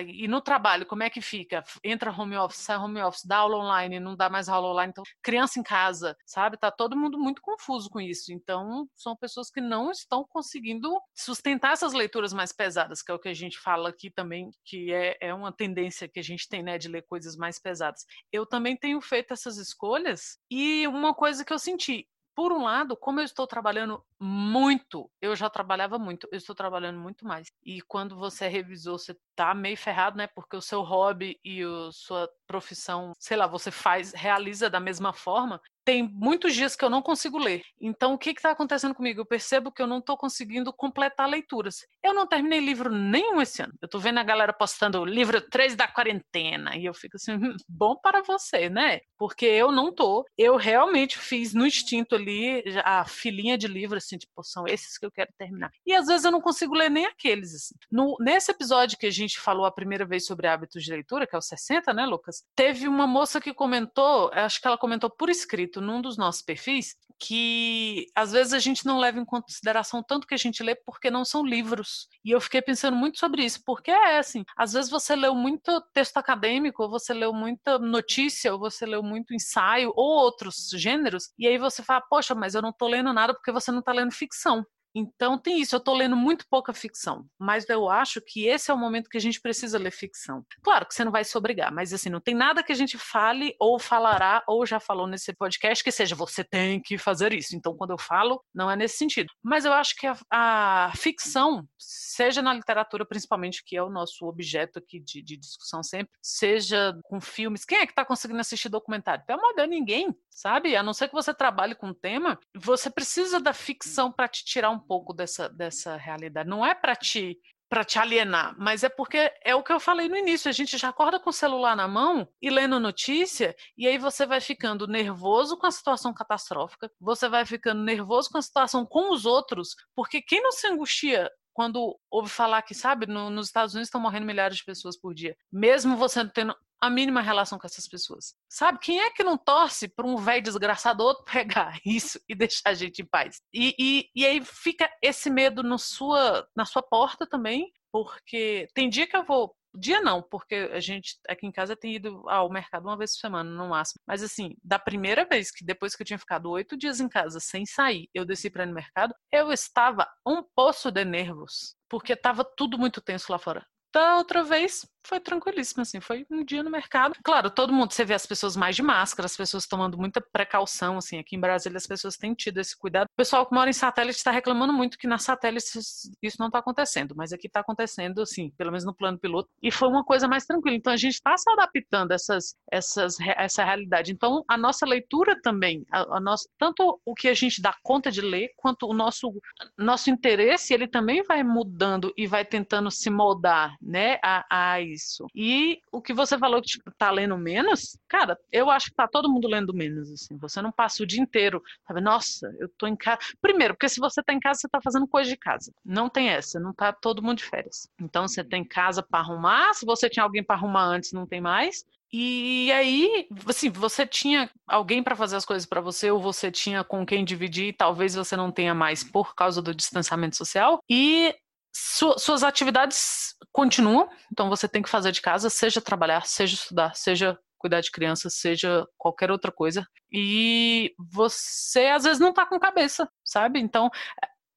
E 0.07 0.27
no 0.27 0.41
trabalho, 0.41 0.85
como 0.85 1.03
é 1.03 1.09
que 1.09 1.21
fica? 1.21 1.63
Entra 1.83 2.11
home 2.11 2.37
office, 2.37 2.61
sai 2.61 2.77
home 2.77 3.01
office, 3.01 3.25
dá 3.25 3.37
aula 3.37 3.57
online, 3.57 3.99
não 3.99 4.15
dá 4.15 4.29
mais 4.29 4.49
aula 4.49 4.69
online, 4.69 4.91
então, 4.91 5.03
criança 5.21 5.59
em 5.59 5.63
casa, 5.63 6.15
sabe? 6.25 6.57
Tá 6.57 6.71
todo 6.71 6.97
mundo 6.97 7.17
muito 7.17 7.41
confuso 7.41 7.89
com 7.89 7.99
isso. 7.99 8.31
Então, 8.31 8.87
são 8.95 9.15
pessoas 9.15 9.49
que 9.49 9.61
não 9.61 9.91
estão 9.91 10.25
conseguindo 10.29 10.89
sustentar 11.15 11.73
essas 11.73 11.93
leituras 11.93 12.33
mais 12.33 12.51
pesadas, 12.51 13.01
que 13.01 13.11
é 13.11 13.15
o 13.15 13.19
que 13.19 13.29
a 13.29 13.33
gente 13.33 13.59
fala 13.59 13.89
aqui 13.89 14.09
também, 14.11 14.49
que 14.65 14.91
é, 14.91 15.17
é 15.21 15.33
uma 15.33 15.51
tendência 15.51 16.07
que 16.07 16.19
a 16.19 16.23
gente 16.23 16.47
tem, 16.47 16.63
né, 16.63 16.77
de 16.77 16.87
ler 16.87 17.03
coisas 17.03 17.35
mais 17.35 17.59
pesadas. 17.59 18.05
Eu 18.31 18.45
também 18.45 18.77
tenho 18.77 19.01
feito 19.01 19.33
essas 19.33 19.57
escolhas 19.57 20.37
e 20.49 20.87
uma 20.87 21.13
coisa 21.13 21.43
que 21.45 21.53
eu 21.53 21.59
senti, 21.59 22.07
por 22.35 22.51
um 22.51 22.63
lado, 22.63 22.95
como 22.97 23.19
eu 23.19 23.25
estou 23.25 23.45
trabalhando 23.47 24.03
muito, 24.19 25.09
eu 25.21 25.35
já 25.35 25.49
trabalhava 25.49 25.99
muito, 25.99 26.27
eu 26.31 26.37
estou 26.37 26.55
trabalhando 26.55 26.99
muito 26.99 27.25
mais. 27.25 27.51
E 27.63 27.81
quando 27.81 28.15
você 28.15 28.45
é 28.45 28.47
revisor, 28.47 28.97
você 28.97 29.15
tá 29.35 29.53
meio 29.53 29.77
ferrado, 29.77 30.17
né? 30.17 30.27
Porque 30.27 30.55
o 30.55 30.61
seu 30.61 30.81
hobby 30.81 31.39
e 31.43 31.61
a 31.63 31.91
sua 31.91 32.29
profissão, 32.51 33.13
sei 33.17 33.37
lá, 33.37 33.47
você 33.47 33.71
faz, 33.71 34.11
realiza 34.13 34.69
da 34.69 34.79
mesma 34.79 35.13
forma 35.13 35.61
tem 35.83 36.03
muitos 36.03 36.53
dias 36.53 36.75
que 36.75 36.85
eu 36.85 36.89
não 36.89 37.01
consigo 37.01 37.37
ler. 37.37 37.63
Então, 37.79 38.13
o 38.13 38.17
que 38.17 38.29
está 38.29 38.51
acontecendo 38.51 38.93
comigo? 38.93 39.21
Eu 39.21 39.25
percebo 39.25 39.71
que 39.71 39.81
eu 39.81 39.87
não 39.87 39.99
estou 39.99 40.15
conseguindo 40.15 40.71
completar 40.71 41.27
leituras. 41.27 41.85
Eu 42.03 42.13
não 42.13 42.27
terminei 42.27 42.59
livro 42.59 42.91
nenhum 42.91 43.41
esse 43.41 43.61
ano. 43.61 43.73
Eu 43.81 43.87
estou 43.87 43.99
vendo 43.99 44.19
a 44.19 44.23
galera 44.23 44.53
postando 44.53 45.03
livro 45.03 45.41
3 45.41 45.75
da 45.75 45.87
quarentena. 45.87 46.75
E 46.77 46.85
eu 46.85 46.93
fico 46.93 47.17
assim, 47.17 47.33
hum, 47.33 47.55
bom 47.67 47.95
para 47.95 48.21
você, 48.21 48.69
né? 48.69 48.99
Porque 49.17 49.45
eu 49.45 49.71
não 49.71 49.93
tô. 49.93 50.25
Eu 50.37 50.55
realmente 50.55 51.17
fiz 51.17 51.53
no 51.53 51.65
instinto 51.65 52.15
ali 52.15 52.63
a 52.83 53.05
filinha 53.05 53.57
de 53.57 53.67
livros, 53.67 54.03
assim, 54.03 54.17
tipo, 54.17 54.43
são 54.43 54.67
esses 54.67 54.97
que 54.97 55.05
eu 55.05 55.11
quero 55.11 55.31
terminar. 55.37 55.71
E 55.85 55.93
às 55.93 56.07
vezes 56.07 56.25
eu 56.25 56.31
não 56.31 56.41
consigo 56.41 56.75
ler 56.75 56.89
nem 56.89 57.05
aqueles, 57.05 57.55
assim. 57.55 57.75
No, 57.91 58.15
nesse 58.19 58.51
episódio 58.51 58.97
que 58.97 59.07
a 59.07 59.11
gente 59.11 59.39
falou 59.39 59.65
a 59.65 59.71
primeira 59.71 60.05
vez 60.05 60.25
sobre 60.25 60.47
hábitos 60.47 60.83
de 60.83 60.91
leitura, 60.91 61.25
que 61.25 61.35
é 61.35 61.39
o 61.39 61.41
60, 61.41 61.93
né, 61.93 62.05
Lucas? 62.05 62.40
Teve 62.55 62.87
uma 62.87 63.07
moça 63.07 63.39
que 63.39 63.53
comentou, 63.53 64.29
acho 64.33 64.61
que 64.61 64.67
ela 64.67 64.77
comentou 64.77 65.09
por 65.09 65.29
escrito 65.29 65.81
num 65.81 66.01
dos 66.01 66.17
nossos 66.17 66.41
perfis 66.41 66.95
que 67.21 68.07
às 68.15 68.31
vezes 68.31 68.51
a 68.51 68.57
gente 68.59 68.83
não 68.83 68.97
leva 68.97 69.19
em 69.19 69.25
consideração 69.25 70.01
tanto 70.01 70.25
que 70.25 70.33
a 70.33 70.37
gente 70.37 70.63
lê 70.63 70.73
porque 70.73 71.11
não 71.11 71.23
são 71.23 71.45
livros. 71.45 72.07
E 72.25 72.31
eu 72.31 72.41
fiquei 72.41 72.61
pensando 72.63 72.97
muito 72.97 73.19
sobre 73.19 73.45
isso, 73.45 73.61
porque 73.63 73.91
é 73.91 74.17
assim, 74.17 74.43
às 74.57 74.73
vezes 74.73 74.89
você 74.89 75.15
leu 75.15 75.35
muito 75.35 75.79
texto 75.93 76.17
acadêmico, 76.17 76.81
ou 76.81 76.89
você 76.89 77.13
leu 77.13 77.31
muita 77.31 77.77
notícia, 77.77 78.51
ou 78.51 78.59
você 78.59 78.87
leu 78.87 79.03
muito 79.03 79.35
ensaio, 79.35 79.93
ou 79.95 80.03
outros 80.23 80.69
gêneros, 80.73 81.29
e 81.37 81.47
aí 81.47 81.59
você 81.59 81.83
fala, 81.83 82.01
poxa, 82.09 82.33
mas 82.33 82.55
eu 82.55 82.61
não 82.61 82.69
estou 82.69 82.87
lendo 82.87 83.13
nada 83.13 83.33
porque 83.35 83.51
você 83.51 83.71
não 83.71 83.79
está 83.79 83.91
lendo 83.93 84.11
ficção. 84.11 84.65
Então 84.93 85.37
tem 85.37 85.61
isso, 85.61 85.75
eu 85.75 85.79
estou 85.79 85.95
lendo 85.95 86.15
muito 86.15 86.45
pouca 86.49 86.73
ficção, 86.73 87.25
mas 87.39 87.67
eu 87.69 87.89
acho 87.89 88.21
que 88.21 88.45
esse 88.47 88.69
é 88.69 88.73
o 88.73 88.77
momento 88.77 89.09
que 89.09 89.17
a 89.17 89.21
gente 89.21 89.39
precisa 89.39 89.77
ler 89.77 89.91
ficção. 89.91 90.45
Claro 90.61 90.85
que 90.85 90.93
você 90.93 91.05
não 91.05 91.11
vai 91.11 91.23
se 91.23 91.37
obrigar, 91.37 91.71
mas 91.71 91.93
assim, 91.93 92.09
não 92.09 92.19
tem 92.19 92.35
nada 92.35 92.63
que 92.63 92.71
a 92.71 92.75
gente 92.75 92.97
fale 92.97 93.55
ou 93.59 93.79
falará 93.79 94.43
ou 94.47 94.65
já 94.65 94.79
falou 94.79 95.07
nesse 95.07 95.33
podcast 95.33 95.83
que 95.83 95.91
seja 95.91 96.15
você 96.15 96.43
tem 96.43 96.81
que 96.81 96.97
fazer 96.97 97.33
isso. 97.33 97.55
Então 97.55 97.75
quando 97.75 97.91
eu 97.91 97.97
falo, 97.97 98.43
não 98.53 98.69
é 98.69 98.75
nesse 98.75 98.97
sentido. 98.97 99.31
Mas 99.41 99.65
eu 99.65 99.73
acho 99.73 99.95
que 99.95 100.07
a, 100.07 100.17
a 100.29 100.91
ficção, 100.95 101.65
seja 101.77 102.41
na 102.41 102.53
literatura 102.53 103.05
principalmente, 103.05 103.63
que 103.63 103.77
é 103.77 103.83
o 103.83 103.89
nosso 103.89 104.25
objeto 104.25 104.79
aqui 104.79 104.99
de, 104.99 105.21
de 105.21 105.37
discussão 105.37 105.81
sempre, 105.83 106.11
seja 106.21 106.93
com 107.03 107.21
filmes, 107.21 107.65
quem 107.65 107.79
é 107.79 107.85
que 107.85 107.91
está 107.91 108.03
conseguindo 108.03 108.39
assistir 108.39 108.69
documentário? 108.69 109.25
Pelo 109.25 109.39
amor 109.39 109.55
de 109.55 109.67
ninguém, 109.67 110.13
sabe? 110.29 110.75
A 110.75 110.83
não 110.83 110.93
ser 110.93 111.07
que 111.07 111.13
você 111.13 111.33
trabalhe 111.33 111.75
com 111.75 111.93
tema, 111.93 112.39
você 112.55 112.89
precisa 112.89 113.39
da 113.39 113.53
ficção 113.53 114.11
para 114.11 114.27
te 114.27 114.43
tirar 114.43 114.69
um 114.69 114.79
pouco 114.81 115.13
dessa, 115.13 115.47
dessa 115.47 115.95
realidade. 115.95 116.49
Não 116.49 116.65
é 116.65 116.73
para 116.73 116.95
te 116.95 117.39
para 117.69 117.85
te 117.85 117.97
alienar, 117.97 118.53
mas 118.59 118.83
é 118.83 118.89
porque 118.89 119.31
é 119.45 119.55
o 119.55 119.63
que 119.63 119.71
eu 119.71 119.79
falei 119.79 120.09
no 120.09 120.17
início, 120.17 120.49
a 120.49 120.51
gente 120.51 120.77
já 120.77 120.89
acorda 120.89 121.17
com 121.17 121.29
o 121.29 121.33
celular 121.33 121.73
na 121.73 121.87
mão 121.87 122.27
e 122.41 122.49
lendo 122.49 122.77
notícia, 122.81 123.55
e 123.77 123.87
aí 123.87 123.97
você 123.97 124.25
vai 124.25 124.41
ficando 124.41 124.85
nervoso 124.87 125.57
com 125.57 125.65
a 125.65 125.71
situação 125.71 126.13
catastrófica, 126.13 126.91
você 126.99 127.29
vai 127.29 127.45
ficando 127.45 127.81
nervoso 127.81 128.29
com 128.29 128.37
a 128.37 128.41
situação 128.41 128.85
com 128.85 129.13
os 129.13 129.25
outros, 129.25 129.73
porque 129.95 130.21
quem 130.21 130.43
não 130.43 130.51
se 130.51 130.67
angustia 130.67 131.31
quando 131.53 131.97
ouve 132.09 132.29
falar 132.29 132.61
que, 132.61 132.73
sabe, 132.73 133.05
no, 133.05 133.29
nos 133.29 133.47
Estados 133.47 133.73
Unidos 133.73 133.87
estão 133.87 134.01
morrendo 134.01 134.25
milhares 134.25 134.57
de 134.57 134.65
pessoas 134.65 134.99
por 134.99 135.13
dia, 135.13 135.33
mesmo 135.49 135.95
você 135.95 136.27
tendo 136.27 136.53
a 136.81 136.89
mínima 136.89 137.21
relação 137.21 137.59
com 137.59 137.67
essas 137.67 137.87
pessoas. 137.87 138.33
Sabe, 138.49 138.79
quem 138.79 138.99
é 138.99 139.11
que 139.11 139.23
não 139.23 139.37
torce 139.37 139.87
para 139.87 140.07
um 140.07 140.17
velho 140.17 140.41
desgraçado 140.41 141.03
outro 141.03 141.23
pegar 141.31 141.79
isso 141.85 142.19
e 142.27 142.35
deixar 142.35 142.69
a 142.69 142.73
gente 142.73 143.01
em 143.01 143.05
paz? 143.05 143.41
E, 143.53 143.75
e, 143.77 144.09
e 144.15 144.25
aí 144.25 144.43
fica 144.43 144.89
esse 145.01 145.29
medo 145.29 145.61
no 145.63 145.77
sua, 145.77 146.47
na 146.55 146.65
sua 146.65 146.81
porta 146.81 147.27
também, 147.27 147.71
porque 147.91 148.67
tem 148.73 148.89
dia 148.89 149.07
que 149.07 149.15
eu 149.15 149.23
vou 149.23 149.55
Dia 149.73 150.01
não, 150.01 150.21
porque 150.21 150.69
a 150.73 150.81
gente 150.81 151.17
aqui 151.29 151.47
em 151.47 151.51
casa 151.51 151.77
tem 151.77 151.95
ido 151.95 152.27
ao 152.29 152.49
mercado 152.49 152.85
uma 152.85 152.97
vez 152.97 153.13
por 153.13 153.21
semana, 153.21 153.49
no 153.49 153.69
máximo. 153.69 154.01
Mas 154.05 154.21
assim, 154.21 154.55
da 154.61 154.77
primeira 154.77 155.25
vez 155.25 155.49
que 155.49 155.63
depois 155.63 155.95
que 155.95 156.01
eu 156.01 156.05
tinha 156.05 156.19
ficado 156.19 156.49
oito 156.49 156.75
dias 156.75 156.99
em 156.99 157.07
casa 157.07 157.39
sem 157.39 157.65
sair, 157.65 158.09
eu 158.13 158.25
desci 158.25 158.49
para 158.49 158.63
ir 158.63 158.67
no 158.67 158.73
mercado, 158.73 159.15
eu 159.31 159.51
estava 159.51 160.05
um 160.27 160.43
poço 160.53 160.91
de 160.91 161.05
nervos, 161.05 161.75
porque 161.89 162.13
estava 162.13 162.43
tudo 162.43 162.77
muito 162.77 162.99
tenso 162.99 163.31
lá 163.31 163.39
fora. 163.39 163.65
Da 163.93 164.17
outra 164.17 164.43
vez, 164.43 164.85
foi 165.05 165.19
tranquilíssimo, 165.19 165.81
assim, 165.81 165.99
foi 165.99 166.25
um 166.29 166.43
dia 166.43 166.63
no 166.63 166.69
mercado. 166.69 167.15
Claro, 167.23 167.49
todo 167.49 167.73
mundo, 167.73 167.91
você 167.91 168.05
vê 168.05 168.13
as 168.13 168.25
pessoas 168.25 168.55
mais 168.55 168.75
de 168.75 168.83
máscara, 168.83 169.25
as 169.25 169.35
pessoas 169.35 169.65
tomando 169.65 169.97
muita 169.97 170.21
precaução, 170.21 170.97
assim, 170.97 171.19
aqui 171.19 171.35
em 171.35 171.39
Brasília 171.39 171.77
as 171.77 171.87
pessoas 171.87 172.17
têm 172.17 172.33
tido 172.33 172.59
esse 172.59 172.77
cuidado. 172.77 173.07
O 173.07 173.17
pessoal 173.17 173.45
que 173.45 173.53
mora 173.53 173.69
em 173.69 173.73
satélite 173.73 174.17
está 174.17 174.31
reclamando 174.31 174.73
muito 174.73 174.97
que 174.97 175.07
na 175.07 175.17
satélite 175.17 175.79
isso 176.21 176.37
não 176.39 176.47
está 176.47 176.59
acontecendo, 176.59 177.15
mas 177.15 177.33
aqui 177.33 177.47
está 177.47 177.59
acontecendo, 177.59 178.21
assim, 178.21 178.51
pelo 178.57 178.71
menos 178.71 178.85
no 178.85 178.93
plano 178.93 179.17
piloto, 179.17 179.49
e 179.61 179.71
foi 179.71 179.87
uma 179.87 180.03
coisa 180.03 180.27
mais 180.27 180.45
tranquila. 180.45 180.75
Então 180.75 180.93
a 180.93 180.97
gente 180.97 181.13
está 181.13 181.35
se 181.37 181.49
adaptando 181.49 182.11
a 182.11 182.15
essas, 182.15 182.55
essas, 182.71 183.17
essa 183.19 183.63
realidade. 183.63 184.11
Então 184.11 184.43
a 184.47 184.57
nossa 184.57 184.85
leitura 184.85 185.39
também, 185.41 185.85
a, 185.91 186.17
a 186.17 186.19
nossa, 186.19 186.47
tanto 186.57 186.99
o 187.05 187.13
que 187.13 187.27
a 187.27 187.33
gente 187.33 187.61
dá 187.61 187.75
conta 187.83 188.11
de 188.11 188.21
ler, 188.21 188.49
quanto 188.55 188.87
o 188.87 188.93
nosso, 188.93 189.33
nosso 189.77 190.09
interesse, 190.09 190.73
ele 190.73 190.87
também 190.87 191.23
vai 191.23 191.43
mudando 191.43 192.13
e 192.17 192.27
vai 192.27 192.45
tentando 192.45 192.91
se 192.91 193.09
moldar, 193.09 193.75
né, 193.81 194.17
a, 194.23 194.45
a 194.49 194.81
isso. 194.93 195.25
E 195.35 195.79
o 195.91 196.01
que 196.01 196.13
você 196.13 196.37
falou 196.37 196.61
que 196.61 196.67
tipo, 196.67 196.91
tá 196.97 197.11
lendo 197.11 197.37
menos, 197.37 197.97
cara, 198.07 198.37
eu 198.51 198.69
acho 198.69 198.87
que 198.87 198.95
tá 198.95 199.07
todo 199.07 199.29
mundo 199.29 199.47
lendo 199.47 199.73
menos, 199.73 200.11
assim. 200.11 200.37
Você 200.37 200.61
não 200.61 200.71
passa 200.71 201.03
o 201.03 201.05
dia 201.05 201.21
inteiro, 201.21 201.61
sabe? 201.87 202.01
Nossa, 202.01 202.53
eu 202.59 202.69
tô 202.77 202.87
em 202.87 202.95
casa. 202.95 203.19
Primeiro, 203.41 203.73
porque 203.73 203.89
se 203.89 203.99
você 203.99 204.21
tá 204.23 204.33
em 204.33 204.39
casa, 204.39 204.61
você 204.61 204.69
tá 204.69 204.79
fazendo 204.83 205.07
coisa 205.07 205.29
de 205.29 205.37
casa. 205.37 205.71
Não 205.85 206.09
tem 206.09 206.29
essa, 206.29 206.59
não 206.59 206.73
tá 206.73 206.91
todo 206.93 207.21
mundo 207.23 207.37
de 207.37 207.45
férias. 207.45 207.87
Então 207.99 208.27
você 208.27 208.43
tem 208.43 208.63
casa 208.63 209.03
para 209.03 209.19
arrumar, 209.19 209.73
se 209.73 209.85
você 209.85 210.09
tinha 210.09 210.23
alguém 210.23 210.43
para 210.43 210.55
arrumar 210.55 210.83
antes, 210.83 211.11
não 211.11 211.25
tem 211.25 211.41
mais. 211.41 211.83
E 212.13 212.69
aí, 212.73 213.25
assim, 213.47 213.69
você 213.69 214.05
tinha 214.05 214.49
alguém 214.67 215.01
para 215.01 215.15
fazer 215.15 215.37
as 215.37 215.45
coisas 215.45 215.65
para 215.65 215.79
você, 215.79 216.11
ou 216.11 216.19
você 216.19 216.51
tinha 216.51 216.83
com 216.83 217.05
quem 217.05 217.23
dividir, 217.23 217.73
talvez 217.77 218.15
você 218.15 218.35
não 218.35 218.51
tenha 218.51 218.75
mais 218.75 219.01
por 219.01 219.33
causa 219.33 219.61
do 219.61 219.73
distanciamento 219.73 220.35
social. 220.35 220.83
E 220.89 221.33
su 221.73 222.17
suas 222.17 222.43
atividades 222.43 223.35
continuam, 223.51 224.09
então 224.31 224.49
você 224.49 224.67
tem 224.67 224.81
que 224.81 224.89
fazer 224.89 225.11
de 225.11 225.21
casa, 225.21 225.49
seja 225.49 225.81
trabalhar, 225.81 226.25
seja 226.25 226.55
estudar, 226.55 226.95
seja 226.95 227.37
cuidar 227.57 227.81
de 227.81 227.91
crianças, 227.91 228.33
seja 228.33 228.85
qualquer 228.97 229.29
outra 229.29 229.51
coisa. 229.51 229.87
E 230.11 230.93
você 230.97 231.87
às 231.87 232.03
vezes 232.03 232.19
não 232.19 232.31
está 232.31 232.45
com 232.45 232.59
cabeça, 232.59 233.07
sabe? 233.23 233.59
Então, 233.59 233.89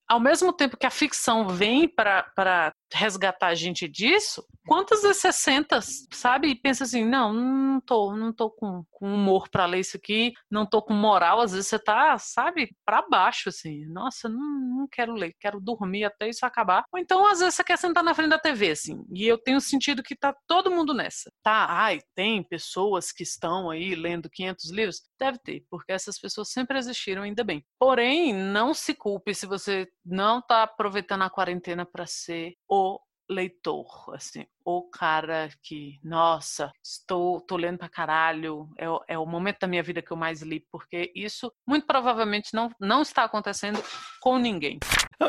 ao 0.08 0.20
mesmo 0.20 0.52
tempo 0.52 0.76
que 0.76 0.87
a 0.87 0.90
ficção 0.90 1.49
vem 1.49 1.88
para 1.88 2.73
resgatar 2.92 3.49
a 3.49 3.54
gente 3.54 3.88
disso, 3.88 4.44
quantas 4.66 5.02
você 5.02 5.32
senta, 5.32 5.80
sabe, 6.12 6.49
e 6.49 6.54
pensa 6.54 6.84
assim, 6.84 7.04
não, 7.04 7.32
não 7.32 7.80
tô, 7.80 8.14
não 8.16 8.32
tô 8.32 8.50
com, 8.50 8.84
com 8.90 9.12
humor 9.12 9.49
para 9.49 9.66
ler 9.66 9.80
isso 9.80 9.96
aqui, 9.96 10.32
não 10.50 10.64
tô 10.64 10.80
com 10.80 10.94
moral, 10.94 11.40
às 11.40 11.52
vezes 11.52 11.66
você 11.66 11.78
tá, 11.78 12.16
sabe, 12.18 12.75
para 12.84 13.02
baixo, 13.08 13.49
assim, 13.49 13.84
nossa, 13.87 14.28
não, 14.28 14.38
não 14.38 14.88
quero 14.90 15.12
ler, 15.12 15.34
quero 15.40 15.61
dormir 15.61 16.04
até 16.04 16.28
isso 16.28 16.46
acabar. 16.46 16.84
Ou 16.92 16.99
então, 16.99 17.26
às 17.26 17.40
vezes, 17.40 17.54
você 17.54 17.64
quer 17.64 17.78
sentar 17.78 18.04
na 18.04 18.14
frente 18.14 18.30
da 18.30 18.38
TV, 18.38 18.70
assim, 18.70 19.04
e 19.12 19.26
eu 19.26 19.38
tenho 19.38 19.61
sentido 19.61 20.02
que 20.02 20.14
tá 20.14 20.34
todo 20.46 20.70
mundo 20.70 20.94
nessa. 20.94 21.32
Tá, 21.42 21.66
ai, 21.68 22.00
tem 22.14 22.42
pessoas 22.42 23.11
que 23.11 23.23
estão 23.23 23.70
aí 23.70 23.94
lendo 23.94 24.30
500 24.30 24.70
livros? 24.70 25.02
Deve 25.18 25.38
ter, 25.38 25.64
porque 25.68 25.92
essas 25.92 26.18
pessoas 26.18 26.50
sempre 26.50 26.78
existiram, 26.78 27.23
ainda 27.23 27.42
bem. 27.42 27.64
Porém, 27.78 28.32
não 28.32 28.73
se 28.73 28.94
culpe 28.94 29.34
se 29.34 29.46
você 29.46 29.87
não 30.04 30.40
tá 30.40 30.62
aproveitando 30.62 31.23
a 31.23 31.30
quarentena 31.30 31.84
para 31.84 32.06
ser 32.06 32.54
o 32.68 33.00
leitor, 33.28 34.14
assim, 34.14 34.46
o 34.64 34.82
cara 34.82 35.49
que, 35.62 35.99
nossa, 36.02 36.70
estou 36.82 37.40
tô 37.40 37.56
lendo 37.56 37.78
pra 37.78 37.88
caralho, 37.88 38.68
é, 38.78 39.14
é 39.14 39.18
o 39.18 39.26
momento 39.26 39.61
da 39.61 39.66
minha 39.66 39.82
vida 39.82 40.02
que 40.02 40.11
eu 40.11 40.16
mais 40.16 40.42
li, 40.42 40.61
porque 40.70 41.11
isso 41.14 41.52
muito 41.66 41.87
provavelmente 41.87 42.52
não, 42.54 42.70
não 42.78 43.02
está 43.02 43.25
acontecendo 43.25 43.82
com 44.20 44.38
ninguém. 44.38 44.78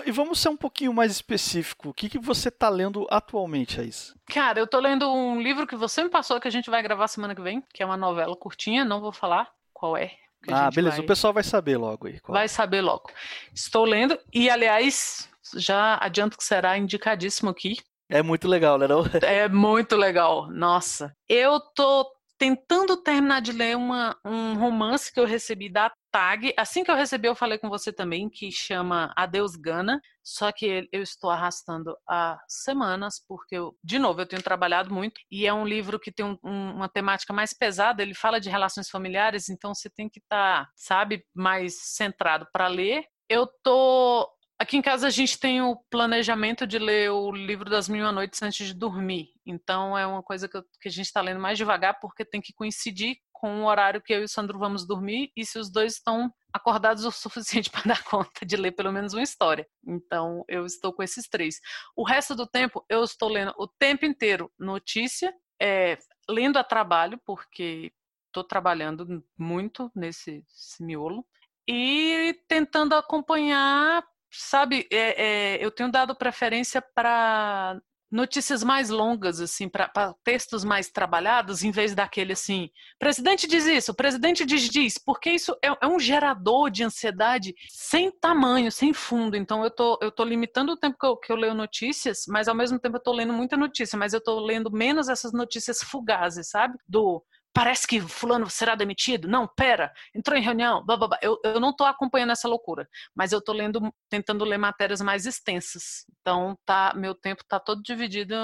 E 0.05 0.11
vamos 0.11 0.39
ser 0.39 0.49
um 0.49 0.57
pouquinho 0.57 0.93
mais 0.93 1.11
específico. 1.11 1.89
O 1.89 1.93
que, 1.93 2.09
que 2.09 2.19
você 2.19 2.49
está 2.49 2.69
lendo 2.69 3.07
atualmente, 3.09 3.79
Ais? 3.79 4.13
Cara, 4.25 4.59
eu 4.59 4.67
tô 4.67 4.79
lendo 4.79 5.11
um 5.11 5.41
livro 5.41 5.67
que 5.67 5.75
você 5.75 6.03
me 6.03 6.09
passou 6.09 6.39
que 6.39 6.47
a 6.47 6.51
gente 6.51 6.69
vai 6.69 6.81
gravar 6.81 7.07
semana 7.07 7.35
que 7.35 7.41
vem, 7.41 7.63
que 7.73 7.81
é 7.81 7.85
uma 7.85 7.97
novela 7.97 8.35
curtinha, 8.35 8.83
não 8.83 8.99
vou 8.99 9.11
falar 9.11 9.49
qual 9.73 9.95
é. 9.95 10.11
Ah, 10.51 10.69
beleza, 10.69 10.97
vai... 10.97 11.05
o 11.05 11.07
pessoal 11.07 11.33
vai 11.33 11.43
saber 11.43 11.77
logo 11.77 12.07
aí. 12.07 12.19
Vai 12.27 12.47
saber 12.47 12.81
logo. 12.81 13.09
Estou 13.53 13.85
lendo, 13.85 14.17
e 14.33 14.49
aliás, 14.49 15.29
já 15.55 15.97
adianto 16.01 16.37
que 16.37 16.43
será 16.43 16.77
indicadíssimo 16.77 17.49
aqui. 17.49 17.77
É 18.09 18.21
muito 18.21 18.47
legal, 18.47 18.77
né? 18.77 18.87
Não? 18.87 19.03
É 19.23 19.47
muito 19.47 19.95
legal. 19.95 20.47
Nossa. 20.51 21.15
Eu 21.27 21.59
tô 21.59 22.14
tentando 22.37 22.97
terminar 22.97 23.41
de 23.41 23.51
ler 23.51 23.77
uma, 23.77 24.17
um 24.25 24.55
romance 24.55 25.11
que 25.11 25.19
eu 25.19 25.25
recebi 25.25 25.69
da 25.69 25.91
Tag. 26.11 26.53
Assim 26.57 26.83
que 26.83 26.91
eu 26.91 26.95
recebi, 26.95 27.27
eu 27.27 27.35
falei 27.35 27.57
com 27.57 27.69
você 27.69 27.91
também, 27.91 28.29
que 28.29 28.51
chama 28.51 29.13
Adeus 29.15 29.55
Gana. 29.55 30.01
Só 30.23 30.51
que 30.51 30.87
eu 30.91 31.01
estou 31.01 31.29
arrastando 31.29 31.95
há 32.07 32.39
semanas, 32.47 33.23
porque, 33.27 33.55
eu, 33.55 33.75
de 33.83 33.99
novo, 33.99 34.21
eu 34.21 34.25
tenho 34.25 34.41
trabalhado 34.41 34.93
muito. 34.93 35.19
E 35.29 35.45
é 35.45 35.53
um 35.53 35.65
livro 35.65 35.99
que 35.99 36.11
tem 36.11 36.25
um, 36.25 36.37
um, 36.43 36.75
uma 36.75 36.89
temática 36.89 37.33
mais 37.33 37.53
pesada. 37.53 38.01
Ele 38.01 38.13
fala 38.13 38.39
de 38.39 38.49
relações 38.49 38.89
familiares, 38.89 39.49
então 39.49 39.73
você 39.73 39.89
tem 39.89 40.09
que 40.09 40.19
estar, 40.19 40.65
tá, 40.65 40.71
sabe, 40.75 41.25
mais 41.33 41.75
centrado 41.81 42.47
para 42.51 42.67
ler. 42.67 43.05
Eu 43.29 43.47
tô 43.63 44.29
Aqui 44.57 44.77
em 44.77 44.81
casa 44.81 45.07
a 45.07 45.09
gente 45.09 45.37
tem 45.37 45.61
o 45.61 45.75
planejamento 45.89 46.65
de 46.65 46.79
ler 46.79 47.11
o 47.11 47.29
livro 47.29 47.69
das 47.69 47.89
Mil 47.89 48.09
Noites 48.11 48.41
antes 48.41 48.67
de 48.67 48.73
dormir. 48.73 49.29
Então 49.45 49.97
é 49.97 50.07
uma 50.07 50.23
coisa 50.23 50.47
que, 50.47 50.55
eu, 50.55 50.63
que 50.79 50.87
a 50.87 50.91
gente 50.91 51.07
está 51.07 51.19
lendo 51.21 51.41
mais 51.41 51.57
devagar 51.57 51.99
porque 51.99 52.23
tem 52.23 52.39
que 52.39 52.53
coincidir 52.53 53.17
com 53.33 53.63
o 53.63 53.65
horário 53.67 54.01
que 54.01 54.13
eu 54.13 54.21
e 54.21 54.23
o 54.23 54.29
Sandro 54.29 54.57
vamos 54.57 54.87
dormir 54.87 55.29
e 55.35 55.45
se 55.45 55.59
os 55.59 55.69
dois 55.69 55.95
estão 55.95 56.33
acordados 56.53 57.03
o 57.03 57.11
suficiente 57.11 57.69
para 57.69 57.95
dar 57.95 58.03
conta 58.05 58.45
de 58.45 58.55
ler 58.55 58.71
pelo 58.71 58.93
menos 58.93 59.13
uma 59.13 59.21
história. 59.21 59.67
Então 59.85 60.45
eu 60.47 60.65
estou 60.65 60.93
com 60.93 61.03
esses 61.03 61.27
três. 61.27 61.59
O 61.93 62.05
resto 62.05 62.33
do 62.33 62.47
tempo 62.47 62.83
eu 62.89 63.03
estou 63.03 63.27
lendo 63.27 63.53
o 63.57 63.67
tempo 63.67 64.05
inteiro 64.05 64.49
notícia, 64.57 65.33
é, 65.61 65.97
lendo 66.29 66.57
a 66.57 66.63
trabalho 66.63 67.19
porque 67.25 67.91
estou 68.27 68.43
trabalhando 68.43 69.21
muito 69.37 69.91
nesse 69.93 70.45
miolo 70.79 71.25
e 71.67 72.39
tentando 72.47 72.95
acompanhar 72.95 74.01
sabe, 74.37 74.87
é, 74.91 75.55
é, 75.55 75.65
eu 75.65 75.71
tenho 75.71 75.91
dado 75.91 76.15
preferência 76.15 76.81
para 76.81 77.79
notícias 78.11 78.63
mais 78.63 78.89
longas, 78.89 79.41
assim, 79.41 79.67
para 79.67 79.91
textos 80.23 80.63
mais 80.63 80.89
trabalhados, 80.89 81.63
em 81.63 81.71
vez 81.71 81.93
daquele 81.93 82.33
assim, 82.33 82.69
presidente 82.97 83.47
diz 83.47 83.65
isso, 83.65 83.93
presidente 83.93 84.45
diz 84.45 84.69
diz, 84.69 84.97
porque 84.97 85.31
isso 85.31 85.55
é, 85.61 85.67
é, 85.67 85.87
um 85.87 85.99
gerador 85.99 86.69
de 86.69 86.83
ansiedade 86.83 87.53
sem 87.69 88.11
tamanho, 88.11 88.71
sem 88.71 88.93
fundo. 88.93 89.35
Então 89.35 89.63
eu 89.63 89.71
tô, 89.71 89.99
eu 90.01 90.11
tô 90.11 90.23
limitando 90.23 90.71
o 90.71 90.77
tempo 90.77 90.97
que 90.97 91.05
eu, 91.05 91.17
que 91.17 91.31
eu 91.31 91.35
leio 91.35 91.53
notícias, 91.53 92.23
mas 92.27 92.47
ao 92.47 92.55
mesmo 92.55 92.79
tempo 92.79 92.97
eu 92.97 93.03
tô 93.03 93.11
lendo 93.11 93.33
muita 93.33 93.57
notícia, 93.57 93.97
mas 93.97 94.13
eu 94.13 94.21
tô 94.21 94.39
lendo 94.39 94.71
menos 94.71 95.09
essas 95.09 95.33
notícias 95.33 95.81
fugazes, 95.81 96.49
sabe? 96.49 96.77
Do 96.87 97.23
parece 97.55 97.87
que 97.87 98.01
fulano 98.01 98.49
será 98.49 98.75
demitido. 98.75 99.29
Não, 99.29 99.47
pera, 99.47 99.93
entrou 100.13 100.37
em 100.37 100.41
reunião, 100.41 100.85
blá, 100.85 100.97
blá, 100.97 101.07
blá. 101.07 101.19
Eu, 101.21 101.39
eu 101.41 101.57
não 101.57 101.69
estou 101.69 101.87
acompanhando 101.87 102.33
essa 102.33 102.49
loucura, 102.49 102.85
mas 103.15 103.31
eu 103.31 103.39
estou 103.39 103.55
lendo, 103.55 103.79
tentando 104.09 104.43
ler 104.43 104.57
matérias 104.57 104.99
mais 104.99 105.25
extensas. 105.25 106.05
Então, 106.19 106.57
tá, 106.65 106.93
meu 106.93 107.15
tempo 107.15 107.43
está 107.43 107.57
todo 107.57 107.81
dividido 107.81 108.35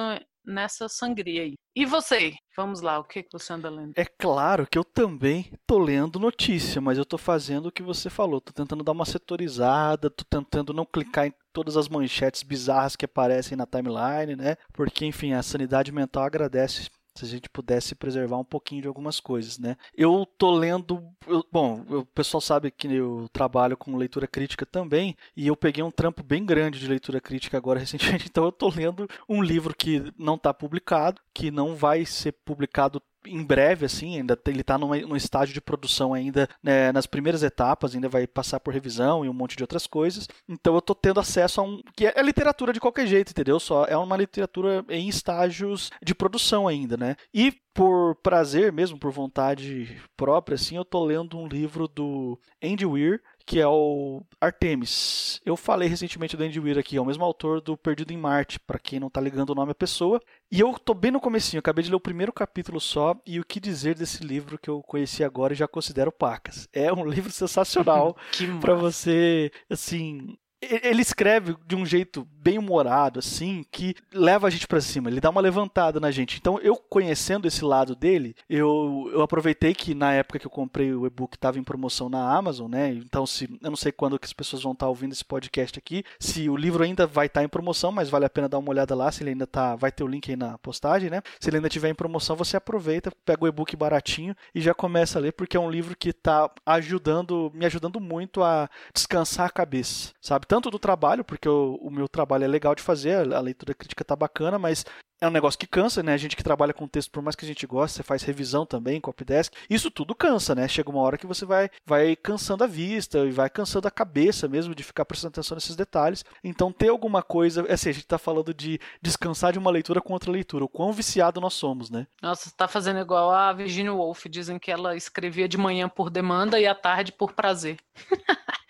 nessa 0.45 0.87
sangria 0.87 1.43
aí. 1.43 1.55
E 1.75 1.85
você? 1.85 2.33
Vamos 2.55 2.79
lá, 2.79 2.99
o 2.99 3.03
que, 3.03 3.25
você 3.31 3.51
anda 3.51 3.69
lendo? 3.69 3.93
É 3.97 4.05
claro 4.05 4.65
que 4.65 4.77
eu 4.77 4.83
também 4.83 5.51
tô 5.67 5.77
lendo 5.77 6.17
notícia, 6.17 6.79
mas 6.79 6.97
eu 6.97 7.05
tô 7.05 7.17
fazendo 7.17 7.67
o 7.67 7.71
que 7.71 7.83
você 7.83 8.09
falou. 8.09 8.39
Tô 8.39 8.53
tentando 8.53 8.83
dar 8.83 8.93
uma 8.93 9.05
setorizada, 9.05 10.09
tô 10.09 10.23
tentando 10.23 10.73
não 10.73 10.85
clicar 10.85 11.27
em 11.27 11.33
todas 11.51 11.75
as 11.75 11.89
manchetes 11.89 12.43
bizarras 12.43 12.95
que 12.95 13.05
aparecem 13.05 13.57
na 13.57 13.65
timeline, 13.65 14.37
né? 14.37 14.55
Porque, 14.73 15.05
enfim, 15.05 15.33
a 15.33 15.43
sanidade 15.43 15.91
mental 15.91 16.23
agradece 16.23 16.89
se 17.15 17.25
a 17.25 17.27
gente 17.27 17.49
pudesse 17.49 17.93
preservar 17.95 18.37
um 18.37 18.43
pouquinho 18.43 18.81
de 18.81 18.87
algumas 18.87 19.19
coisas, 19.19 19.57
né? 19.57 19.75
Eu 19.95 20.25
tô 20.37 20.51
lendo, 20.51 21.03
eu, 21.27 21.45
bom, 21.51 21.83
o 21.89 22.05
pessoal 22.05 22.39
sabe 22.41 22.71
que 22.71 22.87
eu 22.87 23.27
trabalho 23.33 23.75
com 23.77 23.97
leitura 23.97 24.27
crítica 24.27 24.65
também, 24.65 25.15
e 25.35 25.47
eu 25.47 25.55
peguei 25.55 25.83
um 25.83 25.91
trampo 25.91 26.23
bem 26.23 26.45
grande 26.45 26.79
de 26.79 26.87
leitura 26.87 27.19
crítica 27.19 27.57
agora 27.57 27.79
recentemente, 27.81 28.27
então 28.29 28.45
eu 28.45 28.51
tô 28.51 28.69
lendo 28.69 29.07
um 29.27 29.41
livro 29.41 29.75
que 29.75 30.11
não 30.17 30.35
está 30.35 30.53
publicado, 30.53 31.21
que 31.33 31.51
não 31.51 31.75
vai 31.75 32.05
ser 32.05 32.33
publicado 32.45 33.01
em 33.25 33.43
breve, 33.43 33.85
assim, 33.85 34.17
ainda 34.17 34.39
ele 34.47 34.61
está 34.61 34.77
num 34.77 35.15
estágio 35.15 35.53
de 35.53 35.61
produção 35.61 36.13
ainda 36.13 36.47
né, 36.61 36.91
nas 36.91 37.05
primeiras 37.05 37.43
etapas, 37.43 37.93
ainda 37.93 38.09
vai 38.09 38.25
passar 38.27 38.59
por 38.59 38.73
revisão 38.73 39.23
e 39.23 39.29
um 39.29 39.33
monte 39.33 39.55
de 39.55 39.63
outras 39.63 39.87
coisas. 39.87 40.27
Então 40.47 40.73
eu 40.73 40.79
estou 40.79 40.95
tendo 40.95 41.19
acesso 41.19 41.61
a 41.61 41.63
um 41.63 41.81
que 41.95 42.07
é 42.07 42.21
literatura 42.21 42.73
de 42.73 42.79
qualquer 42.79 43.07
jeito, 43.07 43.31
entendeu? 43.31 43.59
Só 43.59 43.85
é 43.85 43.97
uma 43.97 44.17
literatura 44.17 44.83
em 44.89 45.07
estágios 45.07 45.89
de 46.03 46.15
produção 46.15 46.67
ainda, 46.67 46.97
né? 46.97 47.15
E 47.33 47.53
por 47.73 48.15
prazer 48.15 48.71
mesmo, 48.71 48.99
por 48.99 49.11
vontade 49.11 50.01
própria, 50.17 50.55
assim, 50.55 50.75
eu 50.75 50.81
estou 50.81 51.05
lendo 51.05 51.37
um 51.37 51.47
livro 51.47 51.87
do 51.87 52.37
Andy 52.61 52.85
Weir 52.85 53.21
que 53.45 53.60
é 53.60 53.67
o 53.67 54.24
Artemis. 54.39 55.41
Eu 55.45 55.55
falei 55.55 55.88
recentemente 55.88 56.36
do 56.36 56.43
Andy 56.43 56.60
Weir 56.60 56.77
aqui, 56.77 56.98
é 56.98 57.01
o 57.01 57.05
mesmo 57.05 57.24
autor 57.24 57.62
do 57.62 57.77
Perdido 57.77 58.12
em 58.12 58.17
Marte, 58.17 58.60
para 58.60 58.79
quem 58.79 59.00
não 59.00 59.07
está 59.07 59.19
ligando 59.21 59.51
o 59.51 59.55
nome 59.55 59.71
à 59.71 59.75
pessoa. 59.75 60.19
E 60.51 60.60
eu 60.60 60.74
tô 60.77 60.93
bem 60.93 61.12
no 61.12 61.19
comecinho, 61.19 61.60
acabei 61.60 61.83
de 61.83 61.89
ler 61.89 61.95
o 61.95 62.00
primeiro 62.00 62.33
capítulo 62.33 62.79
só, 62.79 63.15
e 63.25 63.39
o 63.39 63.45
que 63.45 63.60
dizer 63.60 63.95
desse 63.95 64.24
livro 64.24 64.57
que 64.57 64.69
eu 64.69 64.81
conheci 64.81 65.24
agora 65.24 65.53
e 65.53 65.55
já 65.55 65.67
considero 65.67 66.12
pacas. 66.12 66.67
É 66.74 66.91
um 66.91 67.05
livro 67.10 67.31
sensacional 67.31 68.15
para 68.60 68.74
você, 68.74 69.51
assim, 69.69 70.38
ele 70.61 71.01
escreve 71.01 71.55
de 71.65 71.75
um 71.75 71.85
jeito 71.85 72.27
bem 72.41 72.57
humorado, 72.57 73.19
assim, 73.19 73.65
que 73.71 73.95
leva 74.13 74.47
a 74.47 74.49
gente 74.49 74.67
para 74.67 74.81
cima, 74.81 75.09
ele 75.09 75.21
dá 75.21 75.29
uma 75.29 75.41
levantada 75.41 75.99
na 75.99 76.11
gente. 76.11 76.37
Então, 76.37 76.59
eu 76.59 76.75
conhecendo 76.75 77.47
esse 77.47 77.63
lado 77.63 77.95
dele, 77.95 78.35
eu, 78.49 79.09
eu 79.13 79.21
aproveitei 79.21 79.73
que 79.73 79.93
na 79.93 80.13
época 80.13 80.39
que 80.39 80.47
eu 80.47 80.51
comprei 80.51 80.93
o 80.93 81.05
e-book 81.05 81.35
estava 81.35 81.59
em 81.59 81.63
promoção 81.63 82.09
na 82.09 82.35
Amazon, 82.35 82.69
né? 82.69 82.89
Então, 82.89 83.25
se 83.25 83.45
eu 83.61 83.69
não 83.69 83.75
sei 83.75 83.91
quando 83.91 84.19
que 84.19 84.25
as 84.25 84.33
pessoas 84.33 84.63
vão 84.63 84.73
estar 84.73 84.87
ouvindo 84.87 85.13
esse 85.13 85.25
podcast 85.25 85.77
aqui, 85.77 86.03
se 86.19 86.49
o 86.49 86.55
livro 86.55 86.83
ainda 86.83 87.05
vai 87.05 87.27
estar 87.27 87.43
em 87.43 87.47
promoção, 87.47 87.91
mas 87.91 88.09
vale 88.09 88.25
a 88.25 88.29
pena 88.29 88.49
dar 88.49 88.59
uma 88.59 88.69
olhada 88.69 88.95
lá, 88.95 89.11
se 89.11 89.23
ele 89.23 89.31
ainda 89.31 89.47
tá, 89.47 89.75
vai 89.75 89.91
ter 89.91 90.03
o 90.03 90.07
link 90.07 90.29
aí 90.29 90.35
na 90.35 90.57
postagem, 90.57 91.09
né? 91.09 91.21
Se 91.39 91.49
ele 91.49 91.57
ainda 91.57 91.69
tiver 91.69 91.89
em 91.89 91.95
promoção, 91.95 92.35
você 92.35 92.57
aproveita, 92.57 93.11
pega 93.25 93.43
o 93.43 93.47
e-book 93.47 93.75
baratinho 93.75 94.35
e 94.53 94.61
já 94.61 94.73
começa 94.73 95.17
a 95.17 95.21
ler, 95.21 95.31
porque 95.33 95.57
é 95.57 95.59
um 95.59 95.69
livro 95.69 95.95
que 95.95 96.09
está 96.09 96.49
ajudando, 96.65 97.51
me 97.53 97.65
ajudando 97.65 97.99
muito 97.99 98.43
a 98.43 98.69
descansar 98.93 99.45
a 99.45 99.51
cabeça, 99.51 100.11
sabe? 100.21 100.45
Tanto 100.51 100.70
do 100.70 100.77
trabalho, 100.77 101.24
porque 101.24 101.48
o, 101.48 101.75
o 101.81 101.89
meu 101.89 102.10
trabalho 102.10 102.43
é 102.43 102.48
legal 102.48 102.75
de 102.75 102.84
fazer, 102.84 103.34
a 103.34 103.39
leitura 103.39 103.74
crítica 103.74 104.03
tá 104.03 104.17
bacana, 104.17 104.60
mas 104.60 104.84
é 105.22 105.25
um 105.25 105.31
negócio 105.31 105.58
que 105.58 105.65
cansa, 105.65 106.03
né? 106.03 106.13
A 106.13 106.17
gente 106.17 106.36
que 106.36 106.43
trabalha 106.43 106.74
com 106.74 106.86
texto, 106.89 107.10
por 107.10 107.24
mais 107.24 107.38
que 107.38 107.46
a 107.46 107.48
gente 107.48 107.65
goste, 107.65 107.96
você 107.96 108.03
faz 108.03 108.22
revisão 108.22 108.65
também, 108.65 109.00
copydesk, 109.00 109.53
isso 109.70 109.89
tudo 109.89 110.13
cansa, 110.13 110.53
né? 110.53 110.67
Chega 110.67 110.89
uma 110.89 111.00
hora 111.00 111.17
que 111.17 111.25
você 111.25 111.46
vai, 111.46 111.70
vai 111.86 112.17
cansando 112.17 112.65
a 112.65 112.67
vista 112.67 113.20
e 113.20 113.31
vai 113.31 113.50
cansando 113.50 113.88
a 113.88 113.91
cabeça 113.91 114.46
mesmo 114.50 114.75
de 114.75 114.84
ficar 114.84 115.05
prestando 115.05 115.29
atenção 115.29 115.55
nesses 115.55 115.77
detalhes. 115.77 116.25
Então, 116.43 116.70
ter 116.70 116.89
alguma 116.89 117.24
coisa, 117.24 117.63
é 117.70 117.74
assim, 117.75 117.89
a 117.89 117.93
gente 117.93 118.05
tá 118.05 118.17
falando 118.17 118.53
de 118.53 118.77
descansar 119.01 119.53
de 119.53 119.60
uma 119.60 119.72
leitura 119.72 120.01
com 120.01 120.12
outra 120.12 120.29
leitura, 120.34 120.65
o 120.65 120.70
quão 120.70 120.91
viciado 120.91 121.39
nós 121.39 121.53
somos, 121.53 121.89
né? 121.89 122.08
Nossa, 122.22 122.51
tá 122.58 122.67
fazendo 122.67 123.00
igual 123.00 123.31
a 123.31 123.53
Virginia 123.53 123.93
Woolf, 123.93 124.25
dizem 124.25 124.60
que 124.60 124.70
ela 124.70 124.98
escrevia 124.98 125.48
de 125.48 125.58
manhã 125.58 125.88
por 125.88 126.10
demanda 126.10 126.60
e 126.60 126.67
à 126.67 126.75
tarde 126.75 127.13
por 127.13 127.31
prazer. 127.31 127.77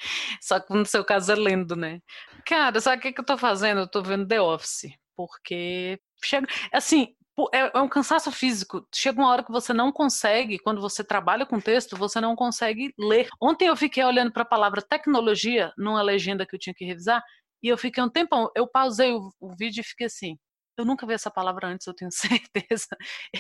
Só 0.41 0.59
que 0.59 0.73
no 0.73 0.85
seu 0.85 1.03
caso 1.03 1.31
é 1.31 1.35
lendo, 1.35 1.75
né? 1.75 1.99
Cara, 2.45 2.79
sabe 2.79 2.97
o 2.97 3.01
que, 3.01 3.13
que 3.13 3.21
eu 3.21 3.25
tô 3.25 3.37
fazendo? 3.37 3.81
Eu 3.81 3.87
tô 3.87 4.01
vendo 4.01 4.27
The 4.27 4.41
Office, 4.41 4.91
porque 5.15 5.99
chega, 6.23 6.47
assim, 6.71 7.15
é, 7.53 7.77
é, 7.77 7.81
um 7.81 7.87
cansaço 7.87 8.31
físico. 8.31 8.85
Chega 8.93 9.19
uma 9.19 9.29
hora 9.29 9.43
que 9.43 9.51
você 9.51 9.73
não 9.73 9.91
consegue, 9.91 10.59
quando 10.59 10.81
você 10.81 11.03
trabalha 11.03 11.45
com 11.45 11.59
texto, 11.59 11.97
você 11.97 12.19
não 12.19 12.35
consegue 12.35 12.93
ler. 12.99 13.27
Ontem 13.41 13.67
eu 13.67 13.75
fiquei 13.75 14.03
olhando 14.03 14.31
para 14.31 14.43
a 14.43 14.45
palavra 14.45 14.81
tecnologia 14.81 15.71
numa 15.77 16.01
legenda 16.01 16.45
que 16.45 16.55
eu 16.55 16.59
tinha 16.59 16.73
que 16.73 16.85
revisar, 16.85 17.23
e 17.63 17.67
eu 17.67 17.77
fiquei 17.77 18.03
um 18.03 18.09
tempão, 18.09 18.49
eu 18.55 18.67
pausei 18.67 19.13
o, 19.13 19.29
o 19.39 19.55
vídeo 19.55 19.81
e 19.81 19.83
fiquei 19.83 20.07
assim, 20.07 20.37
eu 20.81 20.85
nunca 20.85 21.05
vi 21.05 21.13
essa 21.13 21.31
palavra 21.31 21.67
antes, 21.67 21.87
eu 21.87 21.93
tenho 21.93 22.11
certeza. 22.11 22.87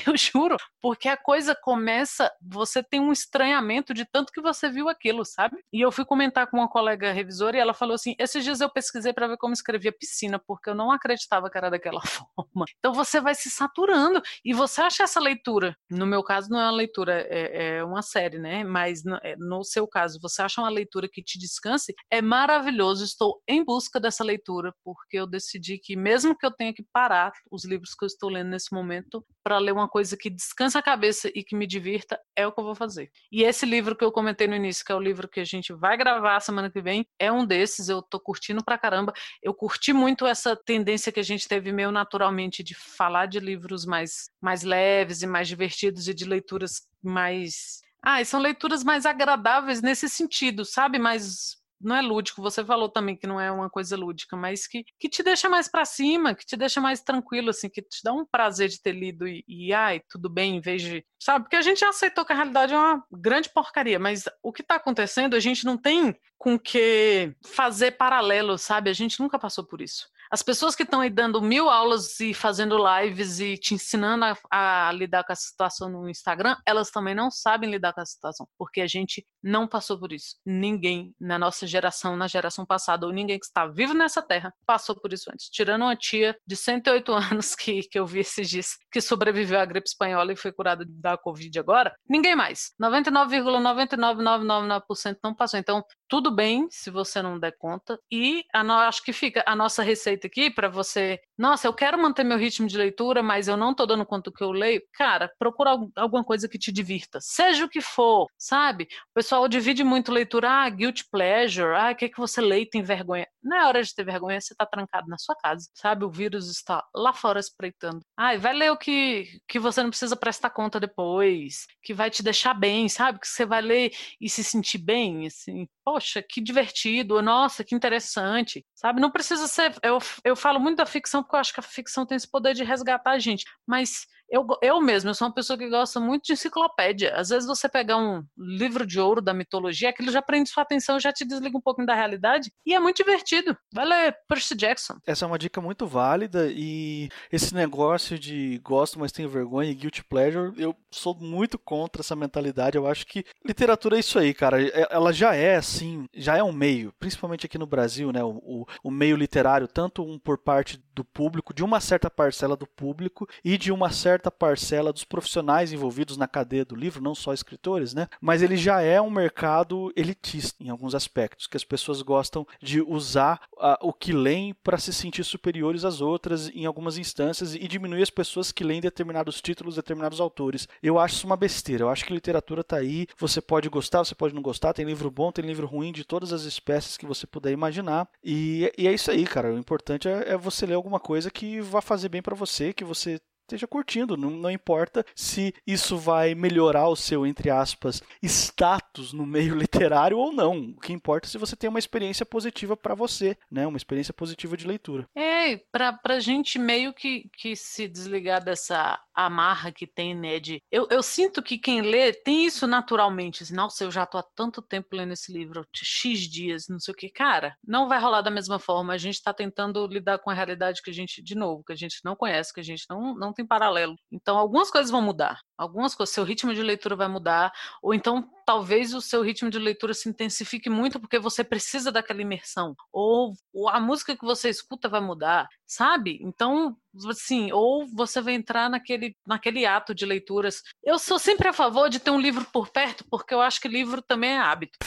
Eu 0.05 0.15
juro, 0.15 0.57
porque 0.81 1.07
a 1.09 1.17
coisa 1.17 1.55
começa, 1.55 2.31
você 2.41 2.81
tem 2.83 2.99
um 2.99 3.11
estranhamento 3.11 3.93
de 3.93 4.05
tanto 4.05 4.31
que 4.31 4.41
você 4.41 4.69
viu 4.69 4.87
aquilo, 4.87 5.25
sabe? 5.25 5.57
E 5.73 5.81
eu 5.81 5.91
fui 5.91 6.05
comentar 6.05 6.47
com 6.47 6.57
uma 6.57 6.69
colega 6.69 7.11
revisora 7.11 7.57
e 7.57 7.59
ela 7.59 7.73
falou 7.73 7.95
assim: 7.95 8.15
esses 8.17 8.43
dias 8.43 8.61
eu 8.61 8.69
pesquisei 8.69 9.13
para 9.13 9.27
ver 9.27 9.37
como 9.37 9.53
escrevia 9.53 9.91
piscina, 9.91 10.39
porque 10.39 10.69
eu 10.69 10.75
não 10.75 10.91
acreditava 10.91 11.49
que 11.49 11.57
era 11.57 11.69
daquela 11.69 12.01
forma. 12.05 12.65
Então 12.79 12.93
você 12.93 13.19
vai 13.19 13.35
se 13.35 13.49
saturando 13.49 14.21
e 14.45 14.53
você 14.53 14.81
acha 14.81 15.03
essa 15.03 15.19
leitura. 15.19 15.75
No 15.89 16.05
meu 16.05 16.23
caso, 16.23 16.49
não 16.49 16.59
é 16.59 16.63
uma 16.63 16.71
leitura, 16.71 17.25
é, 17.29 17.77
é 17.77 17.83
uma 17.83 18.01
série, 18.01 18.39
né? 18.39 18.63
Mas 18.63 19.03
no, 19.03 19.15
é, 19.23 19.35
no 19.37 19.63
seu 19.63 19.87
caso, 19.87 20.19
você 20.21 20.41
acha 20.41 20.61
uma 20.61 20.69
leitura 20.69 21.09
que 21.11 21.23
te 21.23 21.39
descanse, 21.39 21.93
é 22.09 22.21
maravilhoso. 22.21 23.03
Estou 23.03 23.41
em 23.47 23.63
busca 23.63 23.99
dessa 23.99 24.23
leitura, 24.23 24.73
porque 24.83 25.17
eu 25.17 25.27
decidi 25.27 25.77
que, 25.77 25.95
mesmo 25.95 26.37
que 26.37 26.45
eu 26.45 26.51
tenha 26.51 26.73
que 26.73 26.83
parar 26.93 27.30
os 27.49 27.65
livros 27.65 27.93
que 27.93 28.03
eu 28.03 28.07
estou 28.07 28.29
lendo 28.29 28.49
nesse 28.49 28.73
momento 28.73 29.25
para 29.43 29.57
ler 29.57 29.71
uma 29.71 29.87
coisa 29.87 30.15
que 30.17 30.29
descansa 30.29 30.79
a 30.79 30.83
cabeça 30.83 31.29
e 31.33 31.43
que 31.43 31.55
me 31.55 31.65
divirta, 31.65 32.19
é 32.35 32.45
o 32.45 32.51
que 32.51 32.59
eu 32.59 32.63
vou 32.63 32.75
fazer. 32.75 33.11
E 33.31 33.43
esse 33.43 33.65
livro 33.65 33.95
que 33.95 34.03
eu 34.03 34.11
comentei 34.11 34.47
no 34.47 34.55
início, 34.55 34.85
que 34.85 34.91
é 34.91 34.95
o 34.95 34.99
livro 34.99 35.27
que 35.27 35.39
a 35.39 35.45
gente 35.45 35.73
vai 35.73 35.97
gravar 35.97 36.39
semana 36.39 36.69
que 36.69 36.81
vem, 36.81 37.05
é 37.19 37.31
um 37.31 37.45
desses, 37.45 37.89
eu 37.89 38.01
tô 38.01 38.19
curtindo 38.19 38.63
pra 38.63 38.77
caramba. 38.77 39.13
Eu 39.41 39.53
curti 39.53 39.93
muito 39.93 40.25
essa 40.25 40.55
tendência 40.55 41.11
que 41.11 41.19
a 41.19 41.23
gente 41.23 41.47
teve 41.47 41.71
meio 41.71 41.91
naturalmente 41.91 42.63
de 42.63 42.75
falar 42.75 43.25
de 43.25 43.39
livros 43.39 43.85
mais, 43.85 44.29
mais 44.41 44.63
leves 44.63 45.21
e 45.21 45.27
mais 45.27 45.47
divertidos 45.47 46.07
e 46.07 46.13
de 46.13 46.25
leituras 46.25 46.87
mais 47.01 47.81
ah, 48.03 48.23
são 48.25 48.39
leituras 48.39 48.83
mais 48.83 49.05
agradáveis 49.05 49.79
nesse 49.81 50.09
sentido, 50.09 50.65
sabe? 50.65 50.97
Mais 50.97 51.60
não 51.83 51.95
é 51.95 52.01
lúdico, 52.01 52.41
você 52.41 52.63
falou 52.63 52.89
também 52.89 53.15
que 53.15 53.27
não 53.27 53.39
é 53.39 53.51
uma 53.51 53.69
coisa 53.69 53.95
lúdica, 53.95 54.35
mas 54.35 54.67
que, 54.67 54.85
que 54.99 55.09
te 55.09 55.23
deixa 55.23 55.49
mais 55.49 55.67
para 55.67 55.85
cima, 55.85 56.35
que 56.35 56.45
te 56.45 56.55
deixa 56.55 56.79
mais 56.81 57.01
tranquilo, 57.01 57.49
assim, 57.49 57.69
que 57.69 57.81
te 57.81 58.01
dá 58.03 58.13
um 58.13 58.25
prazer 58.25 58.69
de 58.69 58.81
ter 58.81 58.93
lido 58.93 59.27
e, 59.27 59.43
e, 59.47 59.73
ai, 59.73 60.01
tudo 60.09 60.29
bem, 60.29 60.57
em 60.57 60.61
vez 60.61 60.81
de. 60.81 61.05
Sabe? 61.19 61.45
Porque 61.45 61.55
a 61.55 61.61
gente 61.61 61.79
já 61.79 61.89
aceitou 61.89 62.25
que 62.25 62.33
a 62.33 62.35
realidade 62.35 62.73
é 62.73 62.77
uma 62.77 63.03
grande 63.11 63.49
porcaria, 63.49 63.99
mas 63.99 64.25
o 64.41 64.51
que 64.51 64.61
está 64.61 64.75
acontecendo, 64.75 65.35
a 65.35 65.39
gente 65.39 65.65
não 65.65 65.77
tem 65.77 66.15
com 66.37 66.57
que 66.57 67.35
fazer 67.45 67.91
paralelo, 67.91 68.57
sabe? 68.57 68.89
A 68.89 68.93
gente 68.93 69.19
nunca 69.19 69.37
passou 69.37 69.63
por 69.63 69.79
isso. 69.79 70.07
As 70.31 70.41
pessoas 70.41 70.75
que 70.75 70.83
estão 70.83 71.01
aí 71.01 71.09
dando 71.09 71.41
mil 71.41 71.69
aulas 71.69 72.17
e 72.21 72.33
fazendo 72.33 72.77
lives 72.77 73.41
e 73.41 73.57
te 73.57 73.73
ensinando 73.73 74.23
a, 74.23 74.87
a, 74.87 74.91
lidar 74.93 75.25
com 75.25 75.33
a 75.33 75.35
situação 75.35 75.89
no 75.89 76.09
Instagram, 76.09 76.55
elas 76.65 76.89
também 76.89 77.13
não 77.13 77.29
sabem 77.29 77.69
lidar 77.69 77.91
com 77.91 77.99
a 77.99 78.05
situação, 78.05 78.47
porque 78.57 78.79
a 78.79 78.87
gente 78.87 79.27
não 79.43 79.67
passou 79.67 79.99
por 79.99 80.13
isso. 80.13 80.37
Ninguém 80.45 81.13
na 81.19 81.37
nossa 81.37 81.67
geração, 81.67 82.15
na 82.15 82.27
geração 82.27 82.65
passada, 82.65 83.05
ou 83.05 83.11
ninguém 83.11 83.37
que 83.37 83.45
está 83.45 83.67
vivo 83.67 83.93
nessa 83.93 84.21
terra, 84.21 84.53
passou 84.65 84.95
por 84.95 85.11
isso 85.11 85.29
antes. 85.29 85.49
Tirando 85.49 85.81
uma 85.81 85.97
tia 85.97 86.33
de 86.47 86.55
108 86.55 87.11
anos 87.33 87.53
que, 87.53 87.81
que 87.83 87.99
eu 87.99 88.05
vi 88.05 88.19
esses 88.19 88.49
dias, 88.49 88.77
que 88.89 89.01
sobreviveu 89.01 89.59
à 89.59 89.65
gripe 89.65 89.89
espanhola 89.89 90.31
e 90.31 90.37
foi 90.37 90.53
curada 90.53 90.85
da 90.87 91.17
Covid 91.17 91.59
agora, 91.59 91.93
ninguém 92.07 92.37
mais. 92.37 92.71
99,99999% 92.81 95.17
não 95.21 95.35
passou. 95.35 95.59
Então, 95.59 95.83
tudo 96.11 96.29
bem 96.29 96.67
se 96.69 96.89
você 96.89 97.21
não 97.21 97.39
der 97.39 97.55
conta. 97.57 97.97
E 98.11 98.43
a 98.53 98.61
no, 98.65 98.73
acho 98.73 99.01
que 99.01 99.13
fica 99.13 99.41
a 99.47 99.55
nossa 99.55 99.81
receita 99.81 100.27
aqui 100.27 100.51
para 100.51 100.67
você. 100.67 101.17
Nossa, 101.37 101.65
eu 101.65 101.73
quero 101.73 101.97
manter 101.97 102.25
meu 102.25 102.37
ritmo 102.37 102.67
de 102.67 102.77
leitura, 102.77 103.23
mas 103.23 103.47
eu 103.47 103.55
não 103.55 103.73
tô 103.73 103.85
dando 103.85 104.05
conta 104.05 104.29
do 104.29 104.33
que 104.33 104.43
eu 104.43 104.51
leio. 104.51 104.81
Cara, 104.93 105.31
procura 105.39 105.71
alguma 105.95 106.21
coisa 106.21 106.49
que 106.49 106.59
te 106.59 106.69
divirta. 106.69 107.19
Seja 107.21 107.63
o 107.63 107.69
que 107.69 107.79
for, 107.79 108.27
sabe? 108.37 108.83
O 108.83 109.13
pessoal 109.13 109.47
divide 109.47 109.85
muito 109.85 110.11
leitura. 110.11 110.49
Ah, 110.49 110.69
guilt 110.69 111.03
pleasure. 111.09 111.73
Ah, 111.77 111.91
o 111.91 111.95
que, 111.95 112.03
é 112.03 112.09
que 112.09 112.19
você 112.19 112.41
lê 112.41 112.63
e 112.63 112.69
tem 112.69 112.83
vergonha? 112.83 113.25
Não 113.43 113.57
é 113.57 113.65
hora 113.65 113.81
de 113.83 113.93
ter 113.93 114.03
vergonha, 114.03 114.39
você 114.39 114.53
tá 114.55 114.65
trancado 114.65 115.07
na 115.07 115.17
sua 115.17 115.35
casa, 115.35 115.67
sabe? 115.73 116.05
O 116.05 116.11
vírus 116.11 116.49
está 116.49 116.83
lá 116.95 117.13
fora 117.13 117.39
espreitando. 117.39 118.01
Ai, 118.15 118.37
vai 118.37 118.53
ler 118.53 118.71
o 118.71 118.77
que, 118.77 119.39
que 119.47 119.59
você 119.59 119.81
não 119.81 119.89
precisa 119.89 120.15
prestar 120.15 120.49
conta 120.51 120.79
depois, 120.79 121.65
que 121.81 121.93
vai 121.93 122.09
te 122.09 122.21
deixar 122.21 122.53
bem, 122.53 122.87
sabe? 122.87 123.19
Que 123.19 123.27
você 123.27 123.45
vai 123.45 123.61
ler 123.61 123.91
e 124.19 124.29
se 124.29 124.43
sentir 124.43 124.77
bem, 124.77 125.27
assim. 125.27 125.67
Poxa, 125.83 126.21
que 126.21 126.41
divertido, 126.41 127.21
nossa, 127.21 127.63
que 127.63 127.75
interessante, 127.75 128.65
sabe? 128.75 129.01
Não 129.01 129.11
precisa 129.11 129.47
ser. 129.47 129.75
Eu, 129.83 129.97
eu 130.23 130.35
falo 130.35 130.59
muito 130.59 130.77
da 130.77 130.85
ficção 130.85 131.23
porque 131.23 131.35
eu 131.35 131.39
acho 131.39 131.53
que 131.53 131.59
a 131.59 131.63
ficção 131.63 132.05
tem 132.05 132.15
esse 132.15 132.29
poder 132.29 132.53
de 132.53 132.63
resgatar 132.63 133.11
a 133.11 133.19
gente, 133.19 133.43
mas 133.65 134.05
eu, 134.31 134.47
eu 134.61 134.79
mesmo, 134.79 135.09
eu 135.09 135.13
sou 135.13 135.27
uma 135.27 135.33
pessoa 135.33 135.57
que 135.57 135.69
gosta 135.69 135.99
muito 135.99 136.23
de 136.23 136.33
enciclopédia. 136.33 137.13
Às 137.15 137.29
vezes 137.29 137.45
você 137.45 137.67
pegar 137.67 137.97
um 137.97 138.23
livro 138.37 138.85
de 138.85 138.97
ouro 138.97 139.21
da 139.21 139.33
mitologia, 139.33 139.89
aquilo 139.89 140.09
já 140.09 140.21
prende 140.21 140.49
sua 140.49 140.63
atenção, 140.63 140.99
já 140.99 141.11
te 141.11 141.25
desliga 141.25 141.57
um 141.57 141.61
pouquinho 141.61 141.85
da 141.85 141.93
realidade 141.93 142.49
e 142.65 142.73
é 142.73 142.79
muito 142.79 142.95
divertido. 142.97 143.57
Vai 143.73 143.85
ler 143.85 144.15
Percy 144.29 144.55
Jackson. 144.55 144.95
Essa 145.05 145.25
é 145.25 145.27
uma 145.27 145.37
dica 145.37 145.59
muito 145.59 145.85
válida 145.85 146.47
e 146.49 147.09
esse 147.29 147.53
negócio 147.53 148.17
de 148.17 148.57
gosto, 148.63 148.97
mas 148.97 149.11
tenho 149.11 149.27
vergonha 149.27 149.69
e 149.69 149.75
guilty 149.75 150.03
pleasure, 150.05 150.53
eu 150.57 150.73
sou 150.89 151.13
muito 151.13 151.59
contra 151.59 152.01
essa 152.01 152.15
mentalidade. 152.15 152.77
Eu 152.77 152.87
acho 152.87 153.05
que 153.05 153.25
literatura 153.45 153.97
é 153.97 153.99
isso 153.99 154.17
aí, 154.17 154.33
cara. 154.33 154.63
É, 154.63 154.87
ela 154.89 155.11
já 155.11 155.35
é 155.35 155.57
assim, 155.57 156.05
já 156.15 156.37
é 156.37 156.43
um 156.43 156.53
meio, 156.53 156.93
principalmente 156.97 157.45
aqui 157.45 157.57
no 157.57 157.67
Brasil, 157.67 158.13
né? 158.13 158.23
O, 158.23 158.37
o, 158.37 158.65
o 158.85 158.91
meio 158.91 159.17
literário, 159.17 159.67
tanto 159.67 160.03
um 160.03 160.17
por 160.17 160.37
parte 160.37 160.81
do 160.93 161.03
público, 161.03 161.53
de 161.53 161.63
uma 161.63 161.79
certa 161.79 162.09
parcela 162.09 162.55
do 162.55 162.67
público 162.67 163.27
e 163.43 163.57
de 163.57 163.71
uma 163.71 163.91
certa 163.91 164.29
parcela 164.29 164.91
dos 164.91 165.03
profissionais 165.03 165.71
envolvidos 165.71 166.17
na 166.17 166.27
cadeia 166.27 166.65
do 166.65 166.75
livro, 166.75 167.01
não 167.01 167.15
só 167.15 167.33
escritores, 167.33 167.93
né? 167.93 168.07
Mas 168.19 168.41
ele 168.41 168.57
já 168.57 168.81
é 168.81 169.01
um 169.01 169.09
mercado 169.09 169.91
elitista 169.95 170.61
em 170.63 170.69
alguns 170.69 170.93
aspectos, 170.93 171.47
que 171.47 171.57
as 171.57 171.63
pessoas 171.63 172.01
gostam 172.01 172.45
de 172.61 172.81
usar 172.81 173.41
uh, 173.53 173.77
o 173.81 173.93
que 173.93 174.11
leem 174.11 174.53
para 174.53 174.77
se 174.77 174.93
sentir 174.93 175.23
superiores 175.23 175.85
às 175.85 176.01
outras 176.01 176.49
em 176.49 176.65
algumas 176.65 176.97
instâncias 176.97 177.55
e 177.55 177.67
diminuir 177.67 178.01
as 178.01 178.09
pessoas 178.09 178.51
que 178.51 178.63
leem 178.63 178.81
determinados 178.81 179.41
títulos, 179.41 179.75
determinados 179.75 180.19
autores. 180.19 180.67
Eu 180.81 180.99
acho 180.99 181.15
isso 181.15 181.27
uma 181.27 181.37
besteira. 181.37 181.83
Eu 181.83 181.89
acho 181.89 182.05
que 182.05 182.13
literatura 182.13 182.61
está 182.61 182.77
aí, 182.77 183.07
você 183.17 183.39
pode 183.41 183.69
gostar, 183.69 183.99
você 183.99 184.15
pode 184.15 184.33
não 184.33 184.41
gostar, 184.41 184.73
tem 184.73 184.85
livro 184.85 185.09
bom, 185.09 185.31
tem 185.31 185.45
livro 185.45 185.67
ruim 185.67 185.91
de 185.91 186.03
todas 186.03 186.33
as 186.33 186.43
espécies 186.43 186.97
que 186.97 187.05
você 187.05 187.27
puder 187.27 187.51
imaginar. 187.51 188.07
E, 188.23 188.71
e 188.77 188.87
é 188.87 188.93
isso 188.93 189.11
aí, 189.11 189.25
cara. 189.25 189.53
O 189.53 189.57
importante 189.57 190.07
é, 190.07 190.31
é 190.33 190.37
você 190.37 190.65
ler 190.65 190.75
alguma 190.81 190.99
coisa 190.99 191.31
que 191.31 191.61
vá 191.61 191.81
fazer 191.81 192.09
bem 192.09 192.21
para 192.21 192.35
você, 192.35 192.73
que 192.73 192.83
você 192.83 193.19
esteja 193.51 193.67
curtindo. 193.67 194.17
Não, 194.17 194.31
não 194.31 194.49
importa 194.49 195.05
se 195.15 195.53
isso 195.65 195.97
vai 195.97 196.33
melhorar 196.33 196.87
o 196.87 196.95
seu, 196.95 197.25
entre 197.25 197.49
aspas, 197.49 198.01
status 198.23 199.13
no 199.13 199.25
meio 199.25 199.55
literário 199.55 200.17
ou 200.17 200.31
não. 200.31 200.73
O 200.77 200.79
que 200.79 200.93
importa 200.93 201.27
é 201.27 201.29
se 201.29 201.37
você 201.37 201.55
tem 201.55 201.69
uma 201.69 201.79
experiência 201.79 202.25
positiva 202.25 202.77
para 202.77 202.95
você, 202.95 203.37
né? 203.49 203.67
Uma 203.67 203.77
experiência 203.77 204.13
positiva 204.13 204.55
de 204.55 204.67
leitura. 204.67 205.07
É, 205.15 205.57
pra, 205.71 205.93
pra 205.93 206.19
gente 206.19 206.57
meio 206.57 206.93
que, 206.93 207.29
que 207.37 207.55
se 207.55 207.87
desligar 207.87 208.43
dessa 208.43 208.99
amarra 209.13 209.71
que 209.71 209.85
tem, 209.85 210.15
né? 210.15 210.39
De, 210.39 210.61
eu, 210.71 210.87
eu 210.89 211.03
sinto 211.03 211.41
que 211.41 211.57
quem 211.57 211.81
lê 211.81 212.13
tem 212.13 212.45
isso 212.45 212.65
naturalmente. 212.65 213.43
Assim, 213.43 213.53
Nossa, 213.53 213.83
eu 213.83 213.91
já 213.91 214.05
tô 214.05 214.17
há 214.17 214.23
tanto 214.23 214.61
tempo 214.61 214.95
lendo 214.95 215.13
esse 215.13 215.31
livro, 215.31 215.65
X 215.73 216.19
dias, 216.21 216.67
não 216.69 216.79
sei 216.79 216.93
o 216.93 216.97
que. 216.97 217.09
Cara, 217.09 217.55
não 217.65 217.87
vai 217.87 217.99
rolar 217.99 218.21
da 218.21 218.31
mesma 218.31 218.59
forma. 218.59 218.93
A 218.93 218.97
gente 218.97 219.21
tá 219.21 219.33
tentando 219.33 219.85
lidar 219.87 220.19
com 220.19 220.29
a 220.29 220.33
realidade 220.33 220.81
que 220.81 220.89
a 220.89 220.93
gente, 220.93 221.21
de 221.21 221.35
novo, 221.35 221.63
que 221.63 221.73
a 221.73 221.75
gente 221.75 221.99
não 222.03 222.15
conhece, 222.15 222.53
que 222.53 222.59
a 222.59 222.63
gente 222.63 222.85
não, 222.89 223.15
não 223.15 223.33
tem 223.33 223.40
paralelo. 223.45 223.95
Então, 224.11 224.37
algumas 224.37 224.69
coisas 224.69 224.91
vão 224.91 225.01
mudar. 225.01 225.39
Algumas 225.57 225.93
coisas, 225.93 226.13
seu 226.13 226.23
ritmo 226.23 226.53
de 226.53 226.61
leitura 226.63 226.95
vai 226.95 227.07
mudar, 227.07 227.51
ou 227.81 227.93
então 227.93 228.27
talvez 228.45 228.93
o 228.93 229.01
seu 229.01 229.21
ritmo 229.21 229.49
de 229.49 229.59
leitura 229.59 229.93
se 229.93 230.09
intensifique 230.09 230.69
muito 230.69 230.99
porque 230.99 231.19
você 231.19 231.43
precisa 231.43 231.91
daquela 231.91 232.21
imersão, 232.21 232.75
ou, 232.91 233.33
ou 233.53 233.69
a 233.69 233.79
música 233.79 234.17
que 234.17 234.25
você 234.25 234.49
escuta 234.49 234.89
vai 234.89 234.99
mudar, 234.99 235.47
sabe? 235.67 236.19
Então, 236.21 236.75
assim, 237.09 237.51
ou 237.51 237.87
você 237.87 238.19
vai 238.21 238.33
entrar 238.33 238.69
naquele, 238.69 239.15
naquele 239.25 239.65
ato 239.65 239.93
de 239.93 240.05
leituras. 240.05 240.63
Eu 240.83 240.97
sou 240.97 241.19
sempre 241.19 241.47
a 241.47 241.53
favor 241.53 241.89
de 241.89 241.99
ter 241.99 242.11
um 242.11 242.19
livro 242.19 242.45
por 242.51 242.69
perto, 242.69 243.05
porque 243.09 243.33
eu 243.33 243.41
acho 243.41 243.61
que 243.61 243.67
livro 243.67 244.01
também 244.01 244.31
é 244.31 244.39
hábito. 244.39 244.79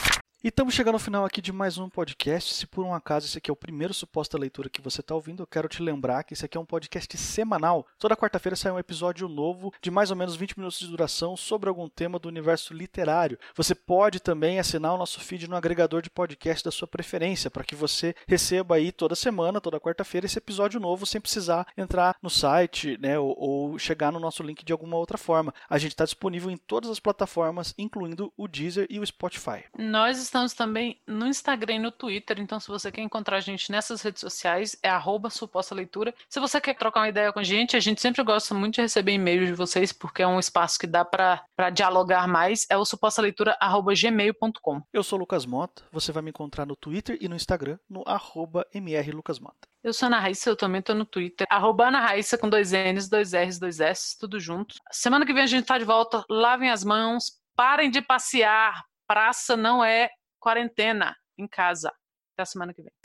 E 0.45 0.49
estamos 0.49 0.75
chegando 0.75 0.93
ao 0.93 0.99
final 0.99 1.25
aqui 1.25 1.41
de 1.41 1.51
mais 1.51 1.79
um 1.79 1.89
podcast. 1.89 2.53
Se 2.53 2.67
por 2.67 2.85
um 2.85 2.93
acaso 2.93 3.25
esse 3.25 3.35
aqui 3.35 3.49
é 3.49 3.51
o 3.51 3.55
primeiro 3.55 3.95
suposta 3.95 4.37
leitura 4.37 4.69
que 4.69 4.79
você 4.79 5.01
está 5.01 5.15
ouvindo, 5.15 5.41
eu 5.41 5.47
quero 5.47 5.67
te 5.67 5.81
lembrar 5.81 6.23
que 6.23 6.35
esse 6.35 6.45
aqui 6.45 6.55
é 6.55 6.61
um 6.61 6.65
podcast 6.65 7.17
semanal. 7.17 7.87
Toda 7.97 8.15
quarta-feira 8.15 8.55
sai 8.55 8.71
um 8.71 8.77
episódio 8.77 9.27
novo 9.27 9.73
de 9.81 9.89
mais 9.89 10.11
ou 10.11 10.15
menos 10.15 10.35
20 10.35 10.59
minutos 10.59 10.77
de 10.77 10.85
duração 10.85 11.35
sobre 11.35 11.67
algum 11.67 11.89
tema 11.89 12.19
do 12.19 12.29
universo 12.29 12.75
literário. 12.75 13.39
Você 13.55 13.73
pode 13.73 14.19
também 14.19 14.59
assinar 14.59 14.93
o 14.93 14.99
nosso 14.99 15.19
feed 15.19 15.49
no 15.49 15.55
agregador 15.55 16.03
de 16.03 16.11
podcast 16.11 16.63
da 16.63 16.69
sua 16.69 16.87
preferência, 16.87 17.49
para 17.49 17.63
que 17.63 17.73
você 17.73 18.13
receba 18.27 18.75
aí 18.75 18.91
toda 18.91 19.15
semana, 19.15 19.59
toda 19.59 19.79
quarta-feira, 19.79 20.27
esse 20.27 20.37
episódio 20.37 20.79
novo 20.79 21.07
sem 21.07 21.19
precisar 21.19 21.65
entrar 21.75 22.15
no 22.21 22.29
site 22.29 22.99
né, 23.01 23.17
ou, 23.17 23.35
ou 23.35 23.79
chegar 23.79 24.11
no 24.11 24.19
nosso 24.19 24.43
link 24.43 24.63
de 24.63 24.71
alguma 24.71 24.95
outra 24.95 25.17
forma. 25.17 25.51
A 25.67 25.79
gente 25.79 25.93
está 25.93 26.05
disponível 26.05 26.51
em 26.51 26.57
todas 26.57 26.91
as 26.91 26.99
plataformas, 26.99 27.73
incluindo 27.79 28.31
o 28.37 28.47
Deezer 28.47 28.85
e 28.91 28.99
o 28.99 29.07
Spotify. 29.07 29.63
Nós 29.75 30.34
estamos 30.35 30.53
também 30.53 31.01
no 31.07 31.27
Instagram 31.27 31.75
e 31.75 31.79
no 31.79 31.91
Twitter, 31.91 32.41
então 32.41 32.59
se 32.59 32.67
você 32.67 32.91
quer 32.91 33.01
encontrar 33.01 33.37
a 33.37 33.39
gente 33.39 33.71
nessas 33.71 34.01
redes 34.01 34.19
sociais, 34.19 34.77
é 34.83 34.89
arroba 34.89 35.29
suposta 35.29 35.73
leitura. 35.73 36.13
Se 36.29 36.41
você 36.41 36.59
quer 36.59 36.75
trocar 36.75 36.99
uma 36.99 37.07
ideia 37.07 37.31
com 37.31 37.39
a 37.39 37.43
gente, 37.43 37.77
a 37.77 37.79
gente 37.79 38.01
sempre 38.01 38.21
gosta 38.21 38.53
muito 38.53 38.75
de 38.75 38.81
receber 38.81 39.13
e-mails 39.13 39.47
de 39.47 39.53
vocês, 39.53 39.93
porque 39.93 40.21
é 40.21 40.27
um 40.27 40.37
espaço 40.37 40.77
que 40.77 40.87
dá 40.87 41.05
para 41.05 41.69
dialogar 41.73 42.27
mais, 42.27 42.67
é 42.69 42.75
o 42.75 42.83
supostaleitura.gmail.com. 42.83 44.81
Eu 44.91 45.03
sou 45.03 45.17
o 45.17 45.21
Lucas 45.21 45.45
Mota, 45.45 45.83
você 45.89 46.11
vai 46.11 46.21
me 46.21 46.31
encontrar 46.31 46.65
no 46.65 46.75
Twitter 46.75 47.17
e 47.21 47.29
no 47.29 47.35
Instagram, 47.37 47.79
no 47.89 48.03
arroba 48.05 48.67
mrlucasmota. 48.73 49.69
Eu 49.81 49.93
sou 49.93 50.07
Ana 50.07 50.19
Raíssa, 50.19 50.49
eu 50.49 50.57
também 50.57 50.81
tô 50.81 50.93
no 50.93 51.05
Twitter, 51.05 51.47
arroba 51.49 51.87
Ana 51.87 52.01
Raíssa 52.01 52.37
com 52.37 52.49
dois 52.49 52.73
N's, 52.73 53.07
dois 53.07 53.31
R's, 53.33 53.57
dois 53.57 53.79
S, 53.79 54.17
tudo 54.19 54.37
junto. 54.37 54.75
Semana 54.91 55.25
que 55.25 55.33
vem 55.33 55.43
a 55.43 55.47
gente 55.47 55.65
tá 55.65 55.77
de 55.77 55.85
volta, 55.85 56.25
lavem 56.29 56.71
as 56.71 56.83
mãos, 56.83 57.39
parem 57.55 57.89
de 57.89 58.01
passear, 58.01 58.83
praça 59.07 59.55
não 59.55 59.81
é 59.83 60.09
quarentena 60.45 61.15
em 61.39 61.47
casa. 61.47 61.91
Até 62.35 62.45
semana 62.45 62.71
que 62.71 62.83
vem. 62.83 63.04